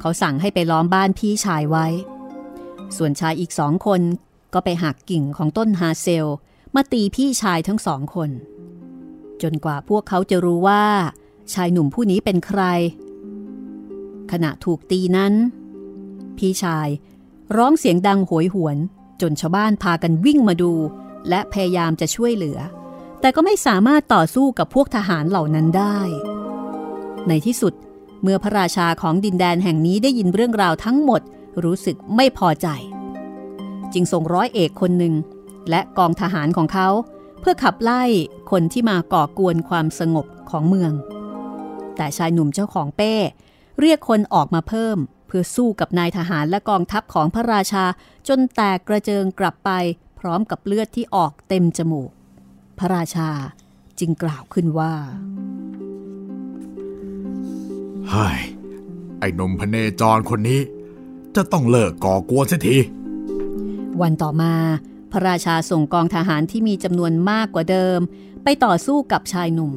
[0.00, 1.86] เขาสั่งให้ไปล้อมบ้านพี่ชายไว้
[2.96, 4.00] ส่วนชายอีกสองคน
[4.54, 6.30] ก็ไปหักกิ่งของต้นฮาเซล
[6.74, 8.30] มาตีพี่ชายทั้งสองคน
[9.42, 10.84] จนกว่าพวกเขาจะรู้ว่า
[11.54, 12.62] ชายหนุ่มผู้นี้เป็นใคร
[14.32, 15.32] ขณะถูกตีนั้น
[16.38, 16.88] พี่ชาย
[17.56, 18.76] ร้องเสียงดังโหยหวน
[19.20, 20.72] จนชาวบ้านพากันวิ่งมาดู
[21.28, 22.58] และพยายามจะช่วยเหลือ
[23.20, 25.98] แต่ก็ไม่สามารถต่อสู้กับพวกทหารเหล่านั้นได้
[27.28, 27.74] ในที่สุด
[28.22, 31.22] เมื่อพระราชาของดินแดนแห่งนี้ได้ยินเรื่องราวทั้งหมด
[31.64, 32.68] รู้สึกไม่พอใจ
[33.92, 35.14] จึงส่งร้อยเอกคนหนึ่ง
[35.70, 36.88] และกองทหารของเขา
[37.40, 38.02] เพื่อขับไล่
[38.50, 40.92] คนที่มาก่อกวนความสงบของเมือง
[41.98, 43.14] แต่ชายหนุ่มเจ้าของเป้
[43.80, 47.84] เรียกคนออกมาเพิ่ม เพื่อสู้กับนายทหารและกองทัพของพระราชา
[48.28, 49.70] จนแตกกระเจิงกลับไป
[50.18, 52.10] พร้อมกับเลือดที่ออกเต็มจมูก
[52.78, 53.30] พระราชา
[53.98, 54.94] จึงกล่าวขึ้นว่า
[58.08, 58.38] เฮ้ย
[59.18, 60.60] ไอ้หนมพเนจรคนนี้
[61.36, 62.76] จะต้องเลิกก่อกวนเสียที
[64.00, 64.54] วันต่อมา
[65.12, 67.98] พระราชาส่งกองทหารที่มีจำนวนมากกว่าเดิม
[68.44, 69.72] ไปต่อสู้กับชายหนุ่ม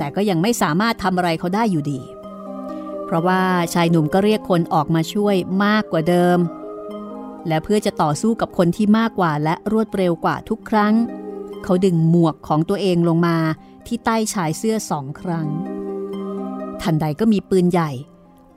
[0.00, 2.00] แต่ก็ยังไม่สามารถทำอะไรเขาได้อยู่ดี
[3.04, 3.42] เพราะว่า
[3.74, 6.38] ชายหนุ่มก็เรียกคนออกมาช่วยมากกว่าเดิม
[7.48, 10.94] และเพื่อจะต่อสู้กับคนที่มากกว่าและรวดเร็วกว่าทุกครั้ง
[11.64, 13.36] เขาดึงหมวกของตัวเองลงมา
[13.86, 15.46] ที่ใต้ชายเสื้อสองครั้ง
[16.82, 17.90] ทันใดก็มีปืนใหญ่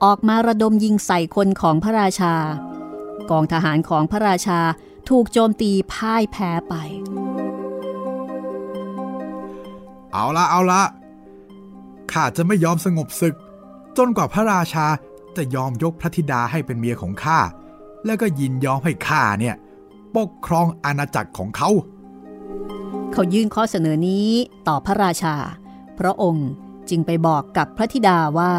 [0.04, 2.34] ออกมาระดมยิงใส่คนของพระราชา
[3.30, 4.60] กองทหารของพระราชา
[5.08, 6.74] ถูกโจมตีพ่ายแพ้ไป
[10.12, 10.82] เอาละเอาละ
[12.14, 13.34] ข้าจะไม่ยอมสงบศึก
[13.96, 14.86] จนกว่าพระราชา
[15.36, 17.38] จะยอมยกพระธิดาให้เป็นเมียของข้า
[18.04, 19.54] แล้วก็ยินยอมให้ข้าเนี่ย
[20.16, 21.70] ปกครองอาณาจักรของเขา
[23.12, 24.28] เขายื่นข้อเสนอนี้
[24.68, 25.34] ต่อพระราชา
[25.98, 26.48] พระองค์
[26.88, 28.52] จึงไปบอกกับพระธิดาว่า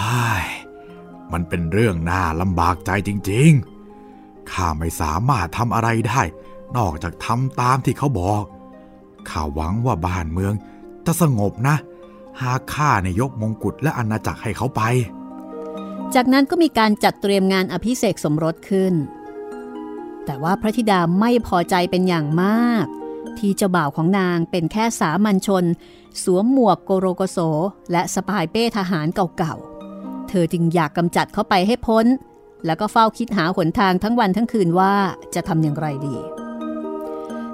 [0.00, 0.46] ฮ้ย
[1.32, 6.22] มันเป็นเรื่องน่าลำบากใจจริงๆ ข้าไม่สามารถทำอะไรได้
[6.76, 8.44] นอกจากทำตามที่เขาบอก
[9.28, 10.54] ข้าหวังว่าบ้านเมือง
[11.06, 11.76] จะสงบนะ
[12.42, 14.82] หากข้าในยกมงกุฎและอาณาจักรให้เขาไป
[16.14, 18.94] จากนั้นก็มีการจัดเตรียมงานอภิเษกสมรสขึ้น
[20.24, 22.86] แต่ว่าพระธิดาไม่พอใจเป็นอย่างมาก
[23.38, 25.64] ที่เจ้าบ่าวของนางเป็นแค่สามัญชน
[26.22, 27.38] สวมหมวกโกโรโกโส
[27.92, 32.06] และสปายเป้ทหารเก่าๆ เธอจึงอยากกำจัดเขาไปให้พ้น
[32.66, 34.94] แล้วก็เฝ้าคิดหาหนทางทั้งวันทั้งคืนว่า
[35.34, 36.16] จะทำอย่างไรดี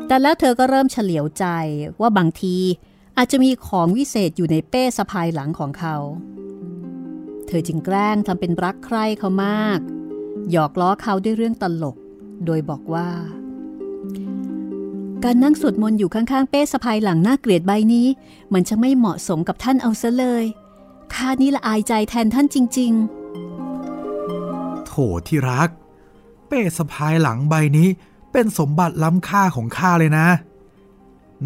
[0.07, 1.45] แต่แล้วเธอก็เริ่มเฉลียวใจ
[2.01, 2.57] ว่าบางที
[3.23, 5.97] อาจจะมีของวิเศษอยู่ในเป้สะพายหลังของเขา
[7.47, 9.79] เธอจึงแกล้งทำเป็นรักใคร่เขามาก
[10.51, 11.97] หยอกล้อเขาด้วยเรื่องตลก
[12.47, 13.09] โดยบอกว่า
[15.25, 18.07] การนั่งสวดมนต์อยู่ข้างๆ เป้สะพายหลังหน่าเกลียดใบนี้
[18.53, 20.45] มันจะไม่เหมาะสมกับท่านเอาซะเลย
[21.15, 22.93] ข้านี่ละอายใจแทนท่านจริง
[23.71, 24.93] ๆ โถ
[25.27, 25.69] ที่รัก
[26.49, 27.89] เป้สะพายหลังใบนี้
[28.33, 30.27] เป็นสมบัติล้ำค่าของข้าเลยนะ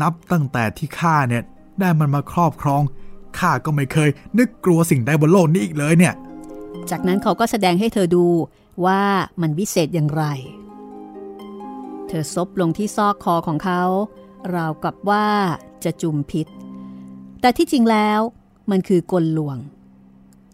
[0.00, 1.44] นับตั้งแต่ที่ข้าเนี่ย
[1.80, 2.82] ได้มันมาครอบครอง
[3.38, 6.14] ข้าก็ไม่เคย นึกกลัวสิ่งใดบนโลกนี้อีกเลยเนี่ย
[6.90, 8.26] จากนั้นเขาก็แสดงให้เธอดู
[8.86, 9.02] ว่า
[9.40, 10.24] มันวิเศษอย่างไร
[12.08, 13.82] เธอซบลงที่ซอกคอของเขา
[14.54, 15.26] ราวกับว่า
[15.84, 16.46] จะจุ่มพิษ
[17.40, 18.20] แต่ที่จริงแล้ว
[18.70, 19.56] มันคือกลลวง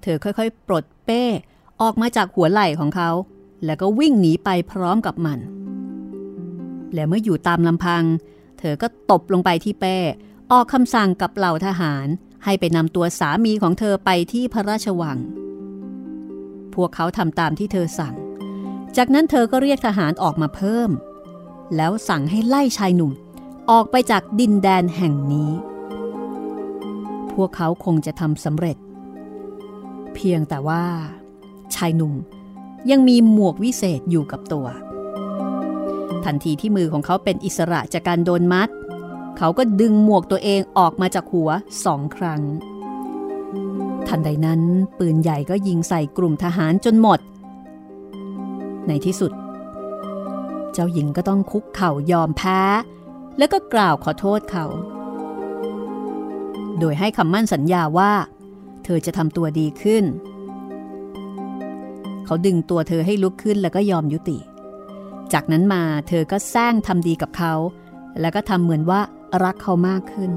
[0.03, 1.23] เธอค่อยๆ ปลดเป้
[1.83, 3.11] ออกมาจากหัวไหล่ของเขา
[3.65, 5.39] แล้วก็วิ่งหนีไปพร้อมกับมัน
[6.95, 8.03] และเมื่ออยู่ตามลำพัง
[8.59, 9.97] เธอก็ตบลงไปที่เป้
[10.53, 12.07] ออกคำสั่งกับเหล่าทหาร
[12.45, 15.19] ให้ไปนำตัวสามีของเธอไปที่พระราชวัง
[16.75, 18.15] พวกเขาทำตามที่เธอสั่ง
[18.97, 20.91] จากนั้นเธอก็เรียกทหารออกมาเพิ่ม
[21.77, 23.13] แล้วสั่งให้ไล่ชายหนุ่ม
[23.71, 25.51] ออกไปจากดินแดนแห่งนี้
[27.33, 28.77] พวกเขาคงจะทำสำเร็จ
[30.15, 30.85] เพียงแต่ว่า
[31.75, 32.15] ชายหนุ่ม
[32.91, 34.67] ยังมีหมวกวิเศษอยู่กับตัว
[36.25, 38.69] ทันทีที่มือของเขาเป็นอิสระจากการโดนมัด
[39.37, 41.51] เขาก็ดึงหมวกตัวเองออกมาจากหัว
[41.85, 42.43] สองครั้ง
[44.07, 44.61] ทันใดนั้น
[44.99, 47.21] ปืนใหญ่ก็ยิงใส่กลุ่มทหารจนหมด
[48.87, 49.33] ในที่สุด
[50.73, 52.61] เจ้าหญิงก็ต้องคุกเข่ายอมแพ้
[53.39, 54.67] แล้วก็กล่าวขอโทษเขา
[56.79, 58.13] โดยให้คำมั่นสัญญาว่า
[58.85, 60.05] เธอจะทำตัวดีขึ้น
[62.25, 64.39] เขาดึงตัวเธอให้ลุกขึ้นแล้วก็ยอมยุติ
[65.33, 67.55] จากนั้นมาเธอก็แซงทำดีกับเขา
[68.21, 69.01] แล้วก็ทำเหมือนว่า
[69.45, 70.33] รักเขามากขึ้น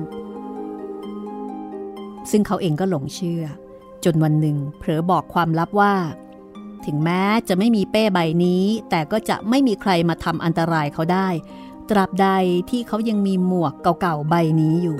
[2.31, 3.43] ซึ่งเขาเองก็หลงเชื่อ
[4.03, 5.95] จนวันหนึ่งเผลอบอกความลับว่า
[6.85, 11.27] ถึงแม้จะไม่มีเป้ใบนี้ แต่ก็จะไม่มีใครมาทำอันตรายเขาได้
[11.89, 12.27] ตราบใด
[12.69, 14.97] ที่เขายังมีหมวกเก่าๆใบนี้อยู่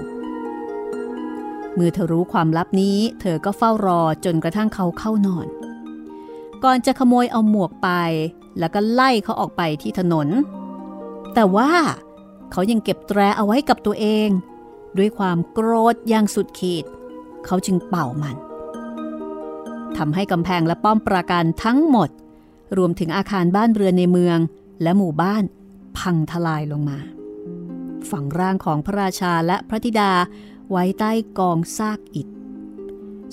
[1.74, 5.48] เมื่อเธอรู้ความลับนี้ เธอก็เฝ้ารอจนกระทั่งเขาเข้านอน
[6.64, 7.90] ก่อนจะขโมยเอาหมวกไป
[8.60, 10.28] แล้วก็ไล่เขาออกไปที่ถนน
[11.34, 11.72] แต่ว่า
[12.54, 14.30] เขายังเก็บแตรเอาไว้กับตัวเอง
[14.98, 16.86] ด้วยความโกรธอย่างสุดขีด
[17.46, 18.36] เขาจึงเป่ามัน
[19.98, 22.10] ทำให้กำแพงและป้อมปราการทั้งหมด
[22.78, 24.38] รวมถึงอาคารบ้านเรือนในเมือง
[24.82, 25.44] และหมู่บ้าน
[25.98, 27.00] พังทลายลงมา
[28.10, 30.12] ฝังร่างของพระราชาและพระธิดา
[30.72, 32.28] ไว้ใต้กองซากอิฐ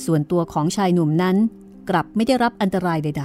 [0.05, 1.37] ส่วนตัวของชายหนุ่มนั้น
[1.89, 3.25] กลับไม่ได้รับอันตรายใด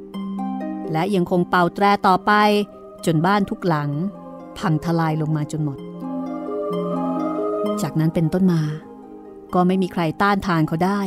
[0.00, 2.32] ๆ และยังคงเป่าแตรต่อไป
[3.06, 3.90] จนบ้านทุกหลัง
[4.58, 5.78] พังทลายลงมาจนหมด
[7.82, 8.62] จากนั้นเป็นต้นมา
[9.54, 11.00] ก็ไม่มีใครต้านทานเขาได้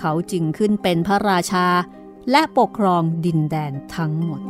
[0.00, 1.66] เขาจึงขึ้นเป็นพระราชา
[2.30, 4.40] และปกครองดินแดนทั้งหมด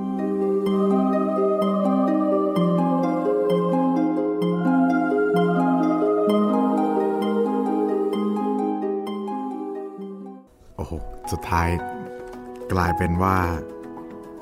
[10.77, 10.93] โอ้โห
[11.33, 11.69] สุดท้าย
[12.73, 13.37] กลายเป็นว่า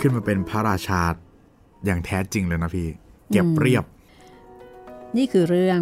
[0.01, 1.01] ขึ้นมาเป็นพระราชา
[1.85, 2.89] อย่างแท้จริงเลยนะพี่
[3.33, 3.85] เก็บเรียบ
[5.17, 5.81] นี่คือเรื่อง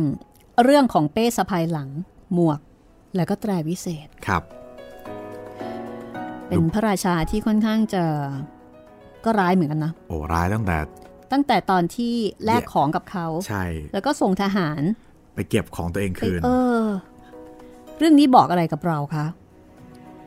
[0.64, 1.88] เรื่องของเป้สะพายหลัง
[2.34, 2.60] หมวก
[3.16, 4.42] แล้วก็แตรวิเศษครับ
[6.48, 8.04] เป็นพระราชาที่ค่อนข้างจะ
[9.24, 10.78] ก็ร้ายเหมือนกันนะ โอ้ร้ายตั้งแต่
[11.32, 14.82] ตั้งแต่ตอนที่แลกของกับเขาใช่ แล้วก็ส่งทหาร
[15.34, 16.48] ไปเก็บของตัวเองไปคืน เอ
[16.82, 16.84] อ
[17.98, 19.26] เรื่องนี้บอกอะไรกับเราคะ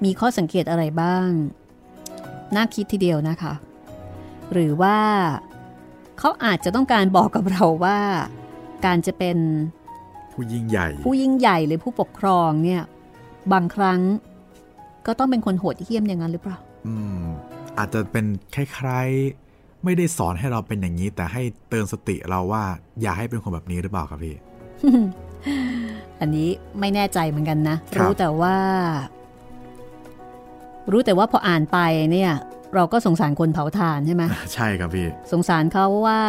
[0.03, 1.29] มีข้อสังเกตอะไรบ้าง
[2.55, 3.53] น่าคิดทีเดียวนะคะ
[4.53, 4.97] หรือว่า
[6.19, 7.97] เขาอาจจะต้องการบอกกับเราว่า
[8.85, 9.37] การจะเป็น
[10.33, 12.81] ผู้ยิ่งใหญ่ ผู้ยิ่งใหญ่หรือผู้ปกครองเนี่ย
[13.53, 13.99] บางครั้ง
[15.05, 16.57] ก็ต้องเป็นคนโหดเหี้ยมอย่างนั้นหรือเปล่า
[16.87, 17.21] อืม
[17.77, 22.63] อาจจะเป็นคล้ายๆ ไม่ได้สอนให้เราเป็นอย่างนี้ แต่ให้เตือนสติเราว่า
[23.01, 24.35] อย่าให้เป็นคนแบบนี้หรือเปล่าครับพี่
[26.19, 26.49] อันนี้
[26.79, 28.55] ไม่แน่ใจเหมือนกันนะครับรู้แต่ว่า
[30.91, 31.77] รู้แต่ว่าพออ่านไป
[32.11, 32.31] เนี่ย
[32.75, 36.21] เราก็สงสารคนเผาถ่านใช่ไหมใช่ครับพี่ สงสารเขาว่า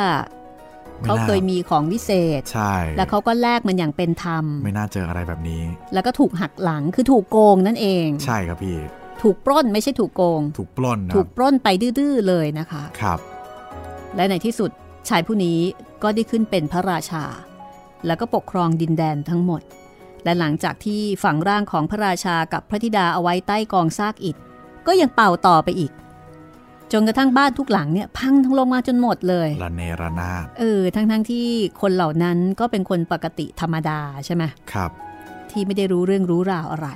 [1.00, 8.78] ไม่เขาน่เคยมีของวิเศษ ใช่ แล้วเขาก็แลกมันอย่างเป็นธรรม ไม่น่าเจออะไรแบบนี้ แล้วก็ถูกหักหลังคือถูกโกงนั่นเอง ใช่ครับพี่
[9.22, 11.68] ถูกปล้นไม่ใช่ถูกโกง ถูกปล้นนะถูกปล้นไป
[11.98, 13.18] ดื้อๆเลยนะคะ ครับ
[14.16, 14.70] และในที่สุด
[15.08, 15.58] ชายผู้นี้
[16.02, 17.24] ก็ได้ขึ้นเป็นพระราชา
[18.06, 19.62] แล้วก็ปกครองดินแดนทั้งหมด
[20.24, 24.36] และหลังจากที่ฝังร่างของพระราชากับพระธิดาเอาไว้ใต้กองซากอิฐ
[24.86, 25.92] ก็ยังเป่าต่อไปอีก
[26.92, 31.46] จนกระทั่งบ้านทุกหลังเนี่ยพังทั้งลงมาจนหมดเลยระเนระนาดเออทั้งๆที่
[31.80, 34.90] คนเหล่านั้นก็เป็นคนปกติธรรมดาใช่ไหมครับ
[35.50, 36.88] ที่ไม่ได้รู้เรื่องรู้ราวอะไร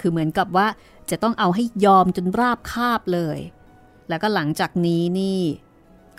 [0.00, 0.66] คือเหมือนกับว่า
[1.10, 3.38] จะต้องเอาให้ยอมจนราบคาบเลย
[4.08, 5.40] แล้วก็หลังจากนี้นี่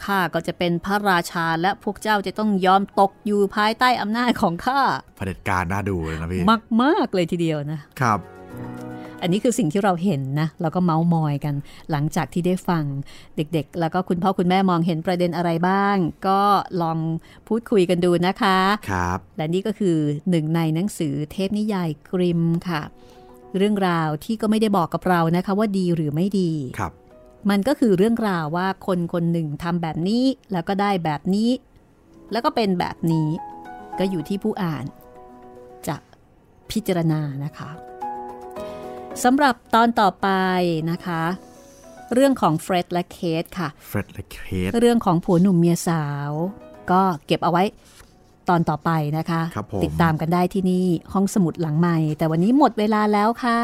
[0.04, 4.82] ข้าก็จะเป็นพระราชาและพวกเจ้าจะต้องยอมตกอยู่ภายใต้อำนาจของข้า
[5.18, 8.20] เผด็จการน่าดูเลยนะพี่มากมากๆเลยทีเดียวนะครับ
[9.26, 11.56] อันนี้คือสิ่งที่เราเห็นนะแล้วก็เมาส์มอยกัน
[11.92, 12.84] หลังจากที่ได้ฟัง
[13.36, 15.96] เด็ก ๆ แล้วก็คุณพ่อคุณแม่มองเห็นประเด็นอะไรบ้าง
[16.28, 16.40] ก็
[16.82, 16.98] ลอง
[17.48, 18.58] พูดคุยกันดูนะคะ
[18.90, 19.98] ครับและนี่ก็คือ
[20.30, 22.82] หนึ่งในหนังสือเทพนิยายกริมค่ะ
[23.58, 26.92] เรื่องราวที่ก็ไม่ได้บอกกับเรานะคะ ว่าดีหรือไม่ดีครับ
[27.50, 31.50] มันก็คือเรื่องราวว่าคนคนหนึ่งทำแบบนี้แล้วก็ได้แบบนี้
[32.32, 33.30] แล้วก็เป็นแบบนี้
[34.00, 34.86] ก็อยู่ที่ผู้อ่าน
[35.88, 35.96] จะ
[36.72, 37.70] พิจารณานะคะ
[39.24, 40.28] สำหรับตอนต่อไป
[40.92, 41.24] นะคะ
[42.14, 44.38] เรื่องของเฟร็ดและเคทค่ะเฟร็ดและเค
[44.68, 46.32] สเรื่องของผัวหนุ่มเมียสาว
[46.92, 47.64] ก็เก็บเอาไว้
[48.50, 53.60] ตอนต่อไปนะคะครับผมติดตามกันได้ที่นี่ห้องสมุดหลังใหม่ แต่วันนี้หมดเวลาแล้วค่ะ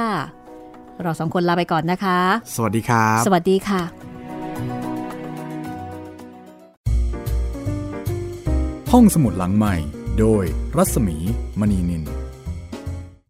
[1.01, 2.19] เราสองคนลาไปก่อนนะคะ
[2.55, 3.81] สวัสดีครับ สวัสดีค่ะ
[8.91, 9.75] ห้องสมุดหลังใหม่
[10.19, 10.43] โดย
[10.77, 11.17] รัศมี
[11.59, 12.20] มณีนิน